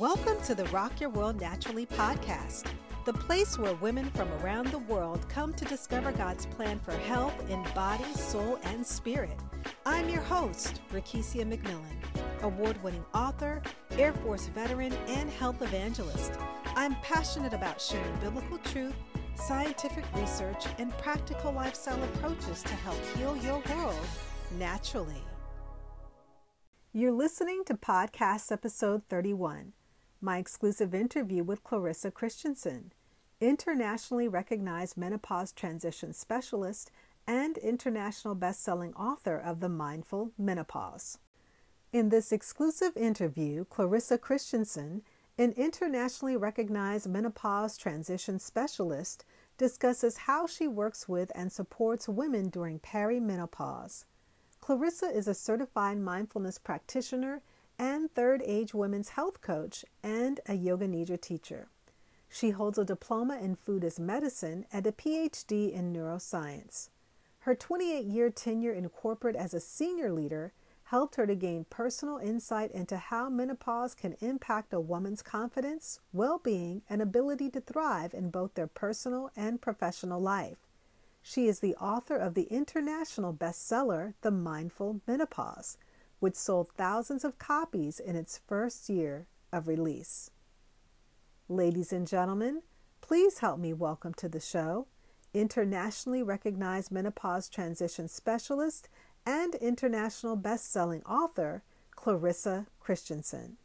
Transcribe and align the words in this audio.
Welcome 0.00 0.40
to 0.44 0.54
the 0.54 0.64
Rock 0.68 0.98
Your 0.98 1.10
World 1.10 1.38
Naturally 1.42 1.84
podcast, 1.84 2.64
the 3.04 3.12
place 3.12 3.58
where 3.58 3.74
women 3.74 4.08
from 4.12 4.32
around 4.40 4.68
the 4.68 4.78
world 4.78 5.28
come 5.28 5.52
to 5.52 5.64
discover 5.66 6.10
God's 6.10 6.46
plan 6.46 6.78
for 6.78 6.92
health 6.92 7.34
in 7.50 7.62
body, 7.74 8.10
soul, 8.14 8.58
and 8.62 8.86
spirit. 8.86 9.38
I'm 9.84 10.08
your 10.08 10.22
host, 10.22 10.80
Rakesia 10.90 11.44
McMillan, 11.44 12.42
award 12.42 12.82
winning 12.82 13.04
author, 13.12 13.60
Air 13.98 14.14
Force 14.14 14.46
veteran, 14.46 14.94
and 15.06 15.28
health 15.28 15.60
evangelist. 15.60 16.32
I'm 16.74 16.94
passionate 17.02 17.52
about 17.52 17.78
sharing 17.78 18.16
biblical 18.20 18.56
truth, 18.56 18.94
scientific 19.34 20.06
research, 20.16 20.64
and 20.78 20.96
practical 20.96 21.52
lifestyle 21.52 22.02
approaches 22.02 22.62
to 22.62 22.74
help 22.76 22.96
heal 23.16 23.36
your 23.36 23.62
world 23.76 24.06
naturally. 24.58 25.22
You're 26.94 27.12
listening 27.12 27.64
to 27.66 27.74
podcast 27.74 28.50
episode 28.50 29.02
31, 29.10 29.74
my 30.20 30.38
exclusive 30.38 30.94
interview 30.94 31.42
with 31.42 31.64
Clarissa 31.64 32.10
Kristjansson, 32.10 32.90
internationally 33.40 34.28
recognized 34.28 34.96
menopause 34.96 35.52
transition 35.52 36.12
specialist 36.12 36.90
and 37.26 37.56
international 37.58 38.34
best-selling 38.34 38.92
author 38.94 39.36
of 39.36 39.60
The 39.60 39.68
Mindful 39.68 40.32
Menopause. 40.38 41.18
In 41.92 42.08
this 42.08 42.32
exclusive 42.32 42.96
interview, 42.96 43.64
Clarissa 43.64 44.18
Kristjansson, 44.18 45.02
an 45.38 45.52
internationally 45.52 46.36
recognized 46.36 47.08
menopause 47.08 47.76
transition 47.76 48.38
specialist, 48.38 49.24
discusses 49.58 50.18
how 50.18 50.46
she 50.46 50.68
works 50.68 51.08
with 51.08 51.32
and 51.34 51.50
supports 51.50 52.08
women 52.08 52.48
during 52.48 52.78
perimenopause. 52.78 54.04
Clarissa 54.60 55.06
is 55.06 55.26
a 55.26 55.34
certified 55.34 55.98
mindfulness 55.98 56.58
practitioner 56.58 57.42
and 57.80 58.12
third 58.12 58.42
age 58.44 58.74
women's 58.74 59.08
health 59.10 59.40
coach 59.40 59.86
and 60.02 60.38
a 60.46 60.52
yoga 60.52 60.86
nidra 60.86 61.18
teacher. 61.18 61.68
She 62.28 62.50
holds 62.50 62.76
a 62.76 62.84
diploma 62.84 63.38
in 63.38 63.56
food 63.56 63.84
as 63.84 63.98
medicine 63.98 64.66
and 64.70 64.86
a 64.86 64.92
PhD 64.92 65.72
in 65.72 65.90
neuroscience. 65.90 66.90
Her 67.40 67.54
28 67.54 68.04
year 68.04 68.28
tenure 68.28 68.72
in 68.74 68.86
corporate 68.90 69.34
as 69.34 69.54
a 69.54 69.60
senior 69.60 70.12
leader 70.12 70.52
helped 70.84 71.16
her 71.16 71.26
to 71.26 71.34
gain 71.34 71.64
personal 71.70 72.18
insight 72.18 72.70
into 72.72 72.98
how 72.98 73.30
menopause 73.30 73.94
can 73.94 74.14
impact 74.20 74.74
a 74.74 74.80
woman's 74.80 75.22
confidence, 75.22 76.00
well 76.12 76.38
being, 76.38 76.82
and 76.90 77.00
ability 77.00 77.48
to 77.48 77.62
thrive 77.62 78.12
in 78.12 78.28
both 78.28 78.54
their 78.54 78.66
personal 78.66 79.30
and 79.34 79.62
professional 79.62 80.20
life. 80.20 80.58
She 81.22 81.48
is 81.48 81.60
the 81.60 81.76
author 81.76 82.16
of 82.16 82.34
the 82.34 82.48
international 82.50 83.32
bestseller, 83.32 84.12
The 84.20 84.30
Mindful 84.30 85.00
Menopause, 85.06 85.78
which 86.20 86.36
sold 86.36 86.68
thousands 86.76 87.24
of 87.24 87.38
copies 87.38 87.98
in 87.98 88.14
its 88.14 88.40
first 88.46 88.88
year 88.88 89.26
of 89.52 89.66
release. 89.66 90.30
Ladies 91.48 91.92
and 91.92 92.06
gentlemen, 92.06 92.62
please 93.00 93.38
help 93.38 93.58
me 93.58 93.72
welcome 93.72 94.14
to 94.14 94.28
the 94.28 94.38
show 94.38 94.86
internationally 95.32 96.22
recognized 96.22 96.90
menopause 96.90 97.48
transition 97.48 98.08
specialist 98.08 98.88
and 99.26 99.54
international 99.56 100.36
best-selling 100.36 101.02
author 101.04 101.62
Clarissa 101.94 102.66
Kristjansson. 102.84 103.56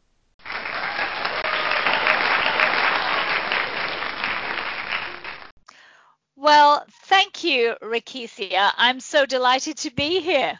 Well, 6.38 6.84
thank 7.04 7.42
you, 7.44 7.74
Rakesia. 7.82 8.70
I'm 8.76 9.00
so 9.00 9.26
delighted 9.26 9.78
to 9.78 9.90
be 9.90 10.20
here. 10.20 10.58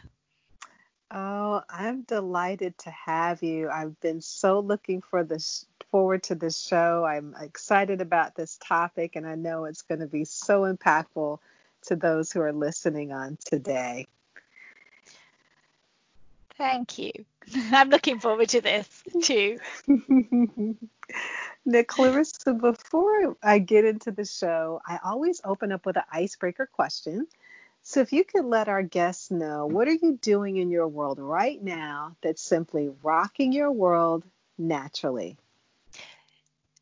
Oh, 1.09 1.61
I'm 1.69 2.01
delighted 2.01 2.77
to 2.79 2.89
have 2.89 3.41
you. 3.41 3.69
I've 3.69 3.99
been 4.01 4.19
so 4.19 4.59
looking 4.59 5.01
for 5.01 5.23
this 5.23 5.65
forward 5.89 6.23
to 6.23 6.35
this 6.35 6.59
show. 6.59 7.05
I'm 7.05 7.33
excited 7.39 8.01
about 8.01 8.35
this 8.35 8.57
topic 8.61 9.15
and 9.15 9.25
I 9.25 9.35
know 9.35 9.65
it's 9.65 9.83
going 9.83 10.01
to 10.01 10.07
be 10.07 10.25
so 10.25 10.61
impactful 10.61 11.39
to 11.83 11.95
those 11.95 12.31
who 12.31 12.41
are 12.41 12.51
listening 12.51 13.13
on 13.13 13.37
today. 13.45 14.07
Thank 16.57 16.97
you. 16.97 17.11
I'm 17.71 17.89
looking 17.89 18.19
forward 18.19 18.49
to 18.49 18.61
this 18.61 19.03
too. 19.23 19.59
now, 21.65 21.83
Clarissa, 21.83 22.53
before 22.53 23.37
I 23.41 23.59
get 23.59 23.85
into 23.85 24.11
the 24.11 24.25
show, 24.25 24.81
I 24.85 24.99
always 25.05 25.39
open 25.45 25.71
up 25.71 25.85
with 25.85 25.95
an 25.95 26.03
icebreaker 26.11 26.65
question. 26.65 27.27
So, 27.89 28.01
if 28.01 28.11
you 28.11 28.25
could 28.25 28.43
let 28.43 28.67
our 28.67 28.83
guests 28.83 29.31
know, 29.31 29.65
what 29.65 29.87
are 29.87 29.93
you 29.93 30.19
doing 30.21 30.57
in 30.57 30.69
your 30.69 30.89
world 30.89 31.19
right 31.19 31.63
now 31.63 32.17
that's 32.21 32.41
simply 32.41 32.89
rocking 33.01 33.53
your 33.53 33.71
world 33.71 34.25
naturally? 34.57 35.37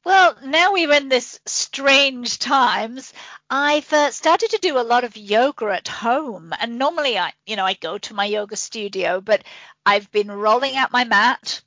Well, 0.04 0.36
now 0.44 0.74
we're 0.74 0.92
in 0.94 1.10
this 1.10 1.40
strange 1.46 2.40
times. 2.40 3.14
I've 3.52 3.94
uh, 3.94 4.10
started 4.10 4.50
to 4.50 4.58
do 4.58 4.80
a 4.80 4.90
lot 4.90 5.04
of 5.04 5.16
yoga 5.16 5.68
at 5.68 5.88
home, 5.88 6.52
and 6.60 6.80
normally 6.80 7.20
I, 7.20 7.34
you 7.46 7.56
know, 7.56 7.66
I 7.66 7.76
go 7.76 8.00
to 8.00 8.16
my 8.16 8.26
yoga 8.26 8.56
studio, 8.56 9.22
but 9.22 9.44
I've 9.86 10.12
been 10.12 10.32
rolling 10.32 10.76
out 10.76 10.92
my 10.92 11.04
mat, 11.04 11.62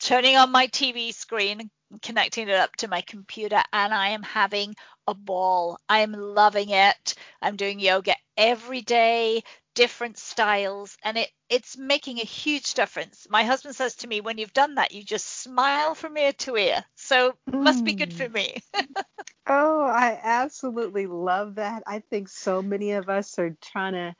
turning 0.00 0.36
on 0.36 0.52
my 0.52 0.66
TV 0.66 1.14
screen, 1.14 1.70
connecting 2.00 2.48
it 2.48 2.54
up 2.54 2.76
to 2.76 2.88
my 2.88 3.00
computer, 3.02 3.62
and 3.72 3.92
I 3.92 4.10
am 4.10 4.22
having 4.22 4.74
a 5.06 5.14
ball. 5.14 5.78
I 5.88 6.00
am 6.00 6.12
loving 6.12 6.70
it. 6.70 7.14
I'm 7.40 7.56
doing 7.56 7.80
yoga 7.80 8.14
every 8.36 8.80
day, 8.80 9.42
different 9.74 10.18
styles, 10.18 10.96
and 11.04 11.18
it 11.18 11.30
it's 11.48 11.76
making 11.76 12.18
a 12.18 12.24
huge 12.24 12.74
difference. 12.74 13.26
My 13.28 13.44
husband 13.44 13.76
says 13.76 13.96
to 13.96 14.08
me, 14.08 14.22
when 14.22 14.38
you've 14.38 14.54
done 14.54 14.76
that, 14.76 14.92
you 14.92 15.02
just 15.02 15.26
smile 15.26 15.94
from 15.94 16.16
ear 16.16 16.32
to 16.32 16.56
ear. 16.56 16.82
So 16.94 17.34
mm. 17.50 17.62
must 17.62 17.84
be 17.84 17.92
good 17.92 18.14
for 18.14 18.24
hmm. 18.24 18.32
me. 18.32 18.56
oh, 19.46 19.82
I 19.82 20.18
absolutely 20.22 21.06
love 21.06 21.56
that. 21.56 21.82
I 21.86 21.98
think 21.98 22.30
so 22.30 22.62
many 22.62 22.92
of 22.92 23.10
us 23.10 23.38
are 23.38 23.54
trying 23.60 23.92
to 23.92 24.16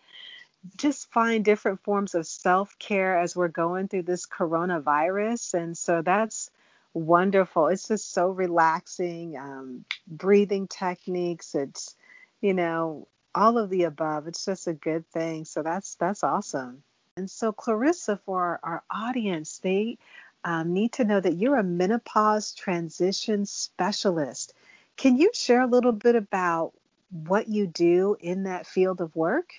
just 0.77 1.11
find 1.11 1.44
different 1.44 1.82
forms 1.82 2.15
of 2.15 2.27
self 2.27 2.78
care 2.78 3.19
as 3.19 3.34
we're 3.34 3.49
going 3.49 3.88
through 3.88 4.03
this 4.03 4.27
coronavirus. 4.27 5.55
And 5.55 5.77
so 5.77 6.03
that's 6.03 6.50
wonderful. 6.95 7.69
It's 7.69 7.89
just 7.89 8.13
so 8.13 8.31
relaxing. 8.31 9.37
Um, 9.37 9.85
breathing 10.07 10.69
techniques. 10.69 11.55
It's, 11.55 11.97
you 12.41 12.55
know, 12.55 13.09
all 13.35 13.59
of 13.59 13.71
the 13.71 13.85
above. 13.85 14.27
It's 14.27 14.45
just 14.45 14.67
a 14.67 14.75
good 14.75 15.09
thing. 15.11 15.45
So 15.45 15.63
that's 15.63 15.95
that's 15.97 16.25
awesome. 16.25 16.83
And 17.17 17.31
so 17.31 17.53
Clarissa, 17.53 18.19
for 18.25 18.43
our, 18.43 18.61
our 18.63 18.83
audience, 18.91 19.59
they 19.59 19.99
um, 20.45 20.73
need 20.73 20.93
to 20.93 21.05
know 21.05 21.21
that 21.21 21.37
you're 21.37 21.59
a 21.59 21.63
menopause 21.63 22.55
transition 22.55 23.47
specialist. 23.47 24.55
Can 24.97 25.17
you 25.17 25.31
share 25.35 25.61
a 25.61 25.67
little 25.67 25.93
bit 25.93 26.15
about 26.15 26.73
what 27.11 27.49
you 27.49 27.67
do 27.67 28.17
in 28.21 28.45
that 28.45 28.67
field 28.67 29.01
of 29.01 29.15
work? 29.15 29.53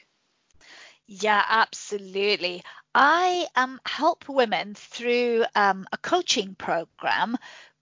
Yeah, 1.06 1.44
absolutely. 1.48 2.64
I 2.96 3.48
um, 3.56 3.80
help 3.86 4.30
women 4.30 4.76
through 4.76 5.46
um, 5.56 5.88
a 5.92 5.98
coaching 5.98 6.56
program 6.56 7.38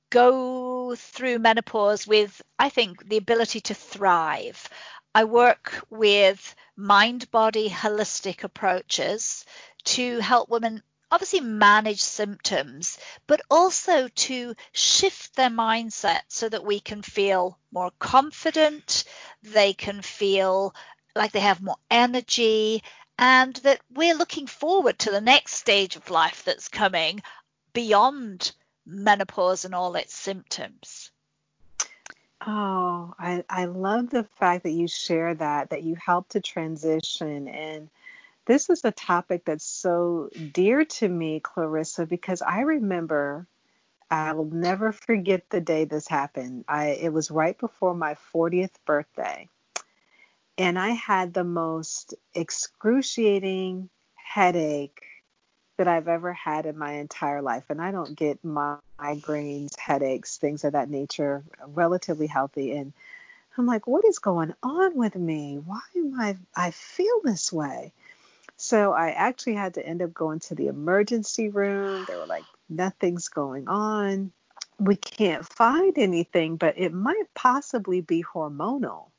go 0.10 0.96
through 0.96 1.40
menopause 1.40 2.08
with, 2.08 2.42
I 2.60 2.70
think, 2.70 3.08
the 3.08 3.18
ability 3.18 3.62
to 3.62 3.74
thrive. 3.74 4.70
I 5.14 5.26
work 5.26 5.86
with 5.90 6.56
mind 6.78 7.30
body 7.32 7.70
holistic 7.70 8.44
approaches 8.44 9.46
to 9.84 10.20
help 10.20 10.50
women 10.50 10.82
obviously 11.12 11.42
manage 11.42 12.02
symptoms, 12.02 12.98
but 13.28 13.42
also 13.50 14.08
to 14.08 14.56
shift 14.72 15.36
their 15.36 15.50
mindset 15.50 16.22
so 16.30 16.48
that 16.48 16.64
we 16.64 16.80
can 16.80 17.02
feel 17.02 17.58
more 17.72 17.92
confident, 18.00 19.04
they 19.44 19.74
can 19.74 20.02
feel 20.02 20.74
like 21.14 21.34
they 21.34 21.42
have 21.42 21.62
more 21.62 21.78
energy, 21.90 22.82
and 23.22 23.54
that 23.58 23.80
we're 23.94 24.16
looking 24.16 24.48
forward 24.48 24.98
to 24.98 25.12
the 25.12 25.22
next 25.22 25.54
stage 25.54 25.96
of 25.96 26.10
life 26.10 26.44
that's 26.44 26.68
coming 26.68 27.22
beyond 27.72 28.52
menopause 28.86 29.64
and 29.64 29.76
all 29.76 29.96
its 29.96 30.16
symptoms. 30.16 31.12
Oh, 32.46 33.14
I, 33.20 33.44
I 33.48 33.66
love 33.66 34.10
the 34.10 34.24
fact 34.40 34.64
that 34.64 34.72
you 34.72 34.88
share 34.88 35.36
that, 35.36 35.70
that 35.70 35.84
you 35.84 35.96
help 36.04 36.30
to 36.30 36.42
transition. 36.42 37.48
And 37.48 37.90
this 38.46 38.72
is 38.72 38.84
a 38.84 38.92
topic 38.92 39.46
that's 39.46 39.66
so 39.66 40.32
dear 40.52 40.84
to 40.84 41.08
me, 41.08 41.40
Clarissa, 41.40 42.08
because 42.08 42.42
I 42.42 42.62
remember 42.62 43.46
I 44.10 44.34
will 44.34 44.46
never 44.46 44.92
forget 44.92 45.48
the 45.50 45.62
day 45.62 45.86
this 45.86 46.08
happened. 46.08 46.66
I 46.68 46.88
it 46.88 47.14
was 47.14 47.30
right 47.30 47.58
before 47.58 47.94
my 47.94 48.18
40th 48.34 48.74
birthday. 48.86 49.48
And 50.62 50.78
I 50.78 50.90
had 50.90 51.34
the 51.34 51.44
most 51.44 52.14
excruciating 52.36 53.90
headache 54.14 55.02
that 55.80 55.88
I've 55.88 56.08
ever 56.08 56.34
had 56.34 56.68
in 56.68 56.78
my 56.78 56.94
entire 56.94 57.42
life. 57.42 57.64
And 57.70 57.82
I 57.82 57.90
don't 57.90 58.16
get 58.16 58.44
migraines, 58.44 59.76
headaches, 59.80 60.38
things 60.38 60.64
of 60.64 60.74
that 60.74 60.88
nature, 60.88 61.44
relatively 61.66 62.28
healthy. 62.28 62.74
And 62.74 62.94
I'm 63.58 63.66
like, 63.66 63.88
what 63.88 64.06
is 64.06 64.20
going 64.20 64.54
on 64.62 64.96
with 64.96 65.16
me? 65.16 65.58
Why 65.66 65.82
am 65.98 66.20
I, 66.20 66.38
I 66.56 66.70
feel 66.70 67.22
this 67.24 67.52
way? 67.52 67.92
So 68.58 68.94
I 68.94 69.10
actually 69.10 69.56
had 69.56 69.74
to 69.74 69.86
end 69.86 70.04
up 70.04 70.14
going 70.14 70.42
to 70.42 70.54
the 70.54 70.68
emergency 70.68 71.50
room. 71.50 72.06
They 72.08 72.16
were 72.16 72.28
like, 72.28 72.46
nothing's 72.70 73.30
going 73.30 73.68
on. 73.68 74.32
we 74.80 74.96
can't 74.96 75.48
find 75.48 75.98
anything, 75.98 76.58
but 76.58 76.78
it 76.78 76.94
might 76.94 77.34
possibly 77.34 78.02
be 78.02 78.24
hormonal. 78.24 79.11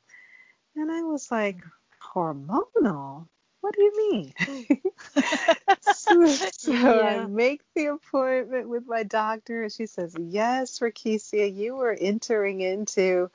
And 0.75 0.91
I 0.91 1.01
was 1.03 1.31
like, 1.31 1.63
hormonal? 2.01 3.27
What 3.61 3.75
do 3.75 3.81
you 3.81 4.11
mean? 4.11 4.33
so, 5.81 6.25
so 6.27 6.71
yeah. 6.71 7.23
I 7.23 7.27
make 7.27 7.61
the 7.75 7.87
appointment 7.87 8.67
with 8.69 8.85
my 8.87 9.03
doctor, 9.03 9.63
and 9.63 9.71
she 9.71 9.85
says, 9.85 10.15
Yes, 10.19 10.79
Rakesia, 10.79 11.55
you 11.55 11.75
were 11.75 11.95
entering 11.99 12.61
into. 12.61 13.29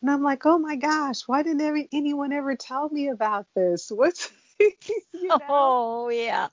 And 0.00 0.10
I'm 0.10 0.22
like, 0.22 0.46
Oh 0.46 0.58
my 0.58 0.76
gosh, 0.76 1.22
why 1.22 1.42
didn't 1.42 1.62
every, 1.62 1.88
anyone 1.92 2.32
ever 2.32 2.54
tell 2.56 2.88
me 2.88 3.08
about 3.08 3.46
this? 3.54 3.90
What's. 3.90 4.30
you 4.60 5.28
know? 5.28 5.38
Oh, 5.48 6.08
yeah. 6.08 6.48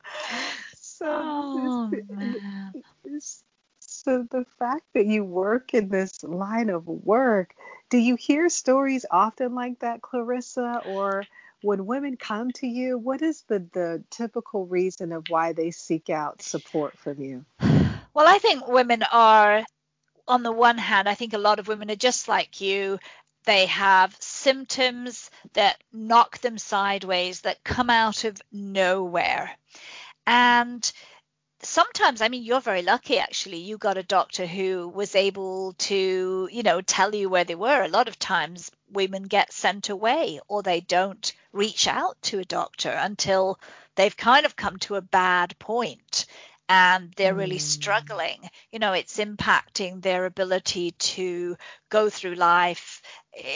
So, 0.76 1.08
oh, 1.08 1.90
this, 3.04 3.44
so 3.80 4.26
the 4.30 4.46
fact 4.58 4.84
that 4.94 5.06
you 5.06 5.24
work 5.24 5.74
in 5.74 5.90
this 5.90 6.24
line 6.24 6.70
of 6.70 6.88
work, 6.88 7.54
do 7.92 7.98
you 7.98 8.16
hear 8.16 8.50
stories 8.50 9.06
often 9.12 9.54
like 9.54 9.80
that, 9.80 10.02
Clarissa? 10.02 10.82
Or 10.88 11.24
when 11.62 11.86
women 11.86 12.18
come 12.18 12.50
to 12.54 12.66
you, 12.66 12.98
what 12.98 13.22
is 13.22 13.44
the, 13.48 13.60
the 13.74 14.04
typical 14.10 14.66
reason 14.66 15.12
of 15.12 15.26
why 15.30 15.54
they 15.54 15.70
seek 15.70 16.10
out 16.10 16.42
support 16.42 16.98
from 16.98 17.22
you? 17.22 17.46
Well, 18.14 18.28
I 18.28 18.40
think 18.40 18.68
women 18.68 19.04
are, 19.12 19.64
on 20.28 20.42
the 20.42 20.52
one 20.52 20.78
hand, 20.78 21.08
I 21.08 21.16
think 21.16 21.34
a 21.34 21.38
lot 21.38 21.60
of 21.60 21.68
women 21.68 21.92
are 21.92 21.96
just 21.96 22.28
like 22.28 22.62
you. 22.62 22.98
They 23.46 23.66
have 23.68 24.16
symptoms 24.20 25.30
that 25.54 25.84
knock 25.92 26.40
them 26.40 26.58
sideways, 26.58 27.42
that 27.42 27.64
come 27.64 27.90
out 27.90 28.24
of 28.24 28.42
nowhere. 28.52 29.52
And 30.26 30.90
sometimes 31.64 32.22
i 32.22 32.30
mean 32.30 32.44
you're 32.44 32.62
very 32.62 32.82
lucky 32.82 33.20
actually. 33.20 33.58
You 33.58 33.78
got 33.78 33.98
a 33.98 34.04
doctor 34.04 34.46
who 34.46 34.88
was 34.88 35.16
able 35.16 35.74
to 35.74 36.50
you 36.52 36.64
know 36.64 36.82
tell 36.82 37.14
you 37.16 37.30
where 37.30 37.44
they 37.44 37.56
were. 37.56 37.84
A 37.84 37.88
lot 37.88 38.08
of 38.08 38.20
times 38.20 38.72
women 38.92 39.24
get 39.24 39.54
sent 39.54 39.90
away 39.90 40.40
or 40.48 40.64
they 40.64 40.82
don't 40.82 41.34
reach 41.54 41.88
out 41.88 42.22
to 42.24 42.40
a 42.40 42.46
doctor 42.46 42.90
until 42.90 43.60
they've 43.96 44.16
kind 44.16 44.46
of 44.46 44.56
come 44.56 44.78
to 44.78 44.96
a 44.96 45.02
bad 45.02 45.58
point 45.60 46.26
and 46.68 47.12
they're 47.18 47.36
really 47.36 47.58
mm. 47.58 47.62
struggling. 47.62 48.50
You 48.72 48.80
know 48.80 48.94
it's 48.94 49.18
impacting 49.18 50.02
their 50.02 50.26
ability 50.26 50.92
to 50.92 51.58
go 51.90 52.10
through 52.10 52.36
life 52.36 53.02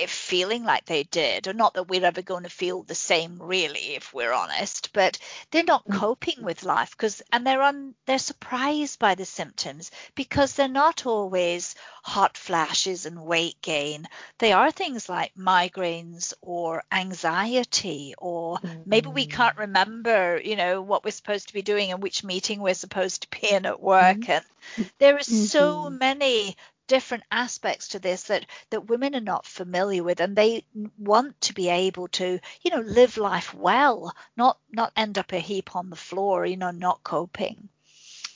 feeling 0.08 0.64
like 0.64 0.86
they 0.86 1.04
did, 1.04 1.48
or 1.48 1.54
not 1.54 1.74
that 1.74 1.90
we're 1.90 2.06
ever 2.06 2.22
going 2.22 2.44
to 2.44 2.50
feel 2.50 2.84
the 2.84 2.96
same, 2.96 3.38
really, 3.42 3.96
if 3.96 4.14
we're 4.14 4.34
honest, 4.34 4.92
but 4.94 5.18
they're 5.52 5.64
not 5.64 5.86
mm. 5.86 5.94
coping 5.94 6.44
with 6.44 6.64
life 6.64 6.92
because, 6.92 7.22
and 7.32 7.46
they're 7.46 7.62
on, 7.62 7.94
they're 8.06 8.18
surprised 8.18 9.00
by 9.00 9.16
the 9.16 9.26
symptoms 9.26 9.92
because 10.16 10.54
they're 10.54 10.68
not 10.68 11.06
always 11.06 11.76
hot 12.04 12.38
flashes 12.38 13.06
and 13.06 13.26
weight 13.26 13.62
gain. 13.62 14.08
They 14.40 14.54
are 14.54 14.72
things 14.72 15.10
like 15.10 15.34
migraines 15.36 16.34
or 16.42 16.84
anxiety, 16.92 18.16
or 18.18 18.58
mm-hmm. 18.58 18.82
maybe 18.86 19.10
we 19.10 19.28
mm-hmm. 19.28 19.36
can't 19.36 19.58
remember, 19.58 20.40
you 20.44 20.56
know, 20.56 20.82
what 20.82 21.04
we're 21.04 21.12
supposed 21.12 21.50
to 21.50 21.54
be 21.54 21.62
doing 21.62 21.92
and 21.92 22.02
which 22.02 22.24
meeting 22.24 22.62
we're 22.62 22.76
supposed 22.76 23.24
to 23.24 23.40
be 23.40 23.52
in 23.52 23.66
at 23.66 23.82
work. 23.82 24.18
Mm-hmm. 24.18 24.32
And 24.32 24.92
there 25.00 25.16
are 25.16 25.20
mm-hmm. 25.20 25.46
so 25.46 25.90
many 25.90 26.56
different 26.88 27.24
aspects 27.32 27.90
to 27.90 28.00
this 28.00 28.24
that 28.24 28.46
that 28.70 28.88
women 28.88 29.16
are 29.16 29.22
not 29.22 29.46
familiar 29.46 30.04
with 30.04 30.20
and 30.20 30.36
they 30.36 30.64
want 30.98 31.40
to 31.42 31.54
be 31.54 31.70
able 31.70 32.08
to 32.08 32.40
you 32.62 32.72
know 32.72 32.82
live 32.82 33.18
life 33.18 33.54
well 33.54 34.14
not 34.38 34.58
not 34.72 34.92
end 34.96 35.18
up 35.18 35.32
a 35.32 35.40
heap 35.40 35.76
on 35.76 35.90
the 35.90 35.96
floor 35.96 36.46
you 36.46 36.58
know 36.58 36.72
not 36.72 37.04
coping. 37.04 37.70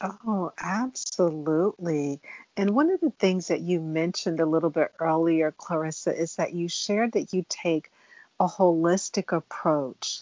Oh 0.01 0.53
absolutely. 0.57 2.21
And 2.55 2.71
one 2.71 2.89
of 2.89 3.01
the 3.01 3.11
things 3.11 3.47
that 3.49 3.61
you 3.61 3.81
mentioned 3.81 4.39
a 4.39 4.45
little 4.45 4.69
bit 4.69 4.93
earlier 4.99 5.51
clarissa 5.51 6.15
is 6.15 6.35
that 6.37 6.53
you 6.53 6.69
shared 6.69 7.13
that 7.13 7.33
you 7.33 7.45
take 7.49 7.91
a 8.39 8.47
holistic 8.47 9.35
approach. 9.35 10.21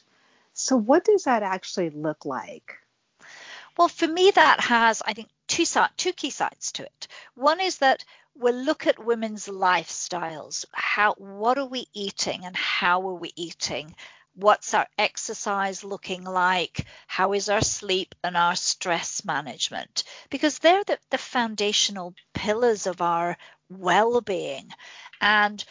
So 0.53 0.75
what 0.75 1.05
does 1.05 1.25
that 1.25 1.43
actually 1.43 1.91
look 1.91 2.25
like? 2.25 2.79
Well, 3.77 3.87
for 3.87 4.07
me, 4.07 4.31
that 4.31 4.59
has, 4.61 5.03
I 5.05 5.13
think, 5.13 5.29
two, 5.47 5.65
two 5.97 6.13
key 6.13 6.29
sides 6.29 6.71
to 6.73 6.83
it. 6.83 7.07
One 7.35 7.59
is 7.59 7.77
that 7.79 8.03
we'll 8.35 8.55
look 8.55 8.87
at 8.87 9.03
women's 9.03 9.47
lifestyles. 9.47 10.65
How, 10.71 11.13
what 11.13 11.57
are 11.57 11.67
we 11.67 11.87
eating 11.93 12.45
and 12.45 12.55
how 12.55 13.07
are 13.09 13.15
we 13.15 13.31
eating? 13.35 13.95
What's 14.35 14.75
our 14.75 14.87
exercise 14.99 15.83
looking 15.83 16.23
like? 16.23 16.85
How 17.07 17.33
is 17.33 17.49
our 17.49 17.61
sleep 17.61 18.13
and 18.23 18.37
our 18.37 18.55
stress 18.55 19.25
management? 19.25 20.03
Because 20.29 20.59
they're 20.59 20.83
the, 20.83 20.99
the 21.09 21.17
foundational 21.17 22.13
pillars 22.33 22.85
of 22.85 23.01
our 23.01 23.37
well 23.69 24.21
being. 24.21 24.69
And 25.19 25.63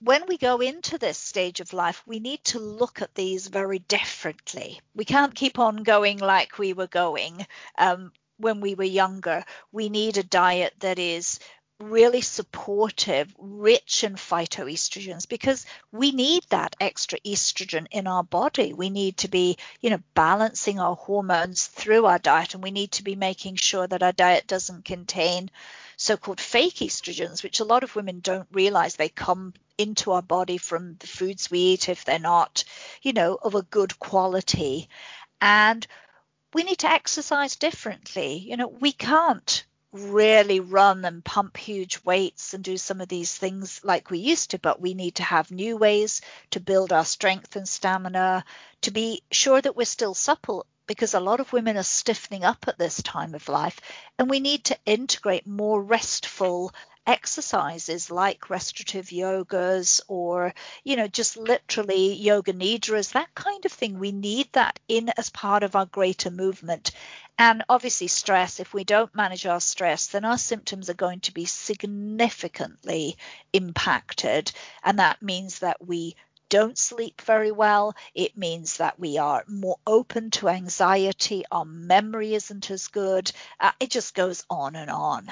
when 0.00 0.26
we 0.26 0.36
go 0.36 0.58
into 0.58 0.98
this 0.98 1.18
stage 1.18 1.60
of 1.60 1.72
life, 1.72 2.02
we 2.06 2.20
need 2.20 2.42
to 2.44 2.58
look 2.58 3.02
at 3.02 3.14
these 3.14 3.48
very 3.48 3.80
differently. 3.80 4.80
We 4.94 5.04
can't 5.04 5.34
keep 5.34 5.58
on 5.58 5.82
going 5.82 6.18
like 6.18 6.58
we 6.58 6.72
were 6.72 6.86
going 6.86 7.46
um, 7.76 8.12
when 8.38 8.60
we 8.60 8.74
were 8.74 8.84
younger. 8.84 9.44
We 9.72 9.88
need 9.88 10.16
a 10.16 10.22
diet 10.22 10.74
that 10.80 10.98
is 10.98 11.40
really 11.80 12.20
supportive, 12.20 13.32
rich 13.38 14.02
in 14.02 14.14
phytoestrogens 14.14 15.28
because 15.28 15.64
we 15.92 16.10
need 16.10 16.42
that 16.48 16.74
extra 16.80 17.20
estrogen 17.20 17.86
in 17.92 18.08
our 18.08 18.24
body. 18.24 18.72
We 18.72 18.90
need 18.90 19.18
to 19.18 19.28
be, 19.28 19.58
you 19.80 19.90
know, 19.90 20.00
balancing 20.14 20.80
our 20.80 20.96
hormones 20.96 21.66
through 21.66 22.06
our 22.06 22.18
diet 22.18 22.54
and 22.54 22.62
we 22.62 22.72
need 22.72 22.92
to 22.92 23.04
be 23.04 23.14
making 23.14 23.56
sure 23.56 23.86
that 23.86 24.02
our 24.02 24.12
diet 24.12 24.48
doesn't 24.48 24.84
contain 24.84 25.50
so-called 25.96 26.40
fake 26.40 26.76
estrogens, 26.76 27.42
which 27.42 27.60
a 27.60 27.64
lot 27.64 27.84
of 27.84 27.94
women 27.94 28.20
don't 28.20 28.48
realize 28.52 28.96
they 28.96 29.08
come 29.08 29.52
into 29.76 30.12
our 30.12 30.22
body 30.22 30.58
from 30.58 30.96
the 30.98 31.06
foods 31.06 31.50
we 31.50 31.58
eat 31.60 31.88
if 31.88 32.04
they're 32.04 32.18
not, 32.18 32.64
you 33.02 33.12
know, 33.12 33.38
of 33.40 33.54
a 33.54 33.62
good 33.62 33.98
quality. 34.00 34.88
And 35.40 35.86
we 36.54 36.62
need 36.62 36.78
to 36.78 36.90
exercise 36.90 37.56
differently. 37.56 38.36
You 38.38 38.56
know, 38.56 38.68
we 38.68 38.92
can't 38.92 39.64
really 39.92 40.60
run 40.60 41.04
and 41.04 41.24
pump 41.24 41.56
huge 41.56 42.04
weights 42.04 42.52
and 42.52 42.62
do 42.62 42.76
some 42.76 43.00
of 43.00 43.08
these 43.08 43.36
things 43.36 43.80
like 43.82 44.10
we 44.10 44.18
used 44.18 44.50
to, 44.50 44.58
but 44.58 44.80
we 44.80 44.94
need 44.94 45.14
to 45.16 45.22
have 45.22 45.50
new 45.50 45.76
ways 45.76 46.20
to 46.50 46.60
build 46.60 46.92
our 46.92 47.04
strength 47.04 47.56
and 47.56 47.68
stamina, 47.68 48.44
to 48.82 48.90
be 48.90 49.22
sure 49.30 49.60
that 49.60 49.76
we're 49.76 49.84
still 49.84 50.14
supple 50.14 50.66
because 50.86 51.14
a 51.14 51.20
lot 51.20 51.40
of 51.40 51.52
women 51.52 51.76
are 51.76 51.82
stiffening 51.82 52.44
up 52.44 52.64
at 52.66 52.78
this 52.78 53.02
time 53.02 53.34
of 53.34 53.48
life, 53.48 53.80
and 54.18 54.28
we 54.28 54.40
need 54.40 54.64
to 54.64 54.78
integrate 54.86 55.46
more 55.46 55.82
restful 55.82 56.72
exercises 57.08 58.10
like 58.10 58.50
restorative 58.50 59.06
yogas 59.06 60.02
or 60.08 60.52
you 60.84 60.94
know 60.94 61.08
just 61.08 61.38
literally 61.38 62.12
yoga 62.12 62.52
nidras 62.52 63.12
that 63.12 63.34
kind 63.34 63.64
of 63.64 63.72
thing 63.72 63.98
we 63.98 64.12
need 64.12 64.46
that 64.52 64.78
in 64.88 65.08
as 65.16 65.30
part 65.30 65.62
of 65.62 65.74
our 65.74 65.86
greater 65.86 66.30
movement 66.30 66.90
and 67.38 67.64
obviously 67.66 68.08
stress 68.08 68.60
if 68.60 68.74
we 68.74 68.84
don't 68.84 69.14
manage 69.14 69.46
our 69.46 69.58
stress 69.58 70.08
then 70.08 70.26
our 70.26 70.36
symptoms 70.36 70.90
are 70.90 70.94
going 70.94 71.18
to 71.18 71.32
be 71.32 71.46
significantly 71.46 73.16
impacted 73.54 74.52
and 74.84 74.98
that 74.98 75.22
means 75.22 75.60
that 75.60 75.78
we 75.84 76.14
don't 76.50 76.78
sleep 76.78 77.20
very 77.20 77.50
well. 77.50 77.94
It 78.14 78.38
means 78.38 78.78
that 78.78 78.98
we 78.98 79.18
are 79.18 79.44
more 79.46 79.76
open 79.86 80.30
to 80.30 80.48
anxiety. 80.48 81.44
Our 81.52 81.66
memory 81.66 82.34
isn't 82.34 82.70
as 82.70 82.88
good. 82.88 83.30
Uh, 83.60 83.72
it 83.80 83.90
just 83.90 84.14
goes 84.14 84.46
on 84.48 84.74
and 84.74 84.90
on. 84.90 85.30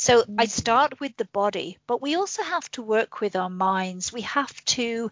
So 0.00 0.24
I 0.38 0.46
mm. 0.46 0.48
start 0.48 0.98
with 0.98 1.14
the 1.18 1.26
body, 1.26 1.76
but 1.86 2.00
we 2.00 2.16
also 2.16 2.42
have 2.42 2.70
to 2.70 2.82
work 2.82 3.20
with 3.20 3.36
our 3.36 3.50
minds. 3.50 4.10
We 4.10 4.22
have 4.22 4.64
to 4.76 5.10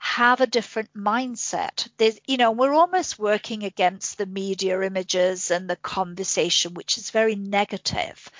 have 0.00 0.42
a 0.42 0.46
different 0.46 0.92
mindset. 0.94 1.88
There's, 1.96 2.20
you 2.26 2.36
know, 2.36 2.50
we're 2.50 2.74
almost 2.74 3.18
working 3.18 3.64
against 3.64 4.18
the 4.18 4.26
media 4.26 4.82
images 4.82 5.50
and 5.50 5.66
the 5.68 5.76
conversation, 5.76 6.74
which 6.74 6.98
is 6.98 7.10
very 7.10 7.36
negative. 7.36 8.30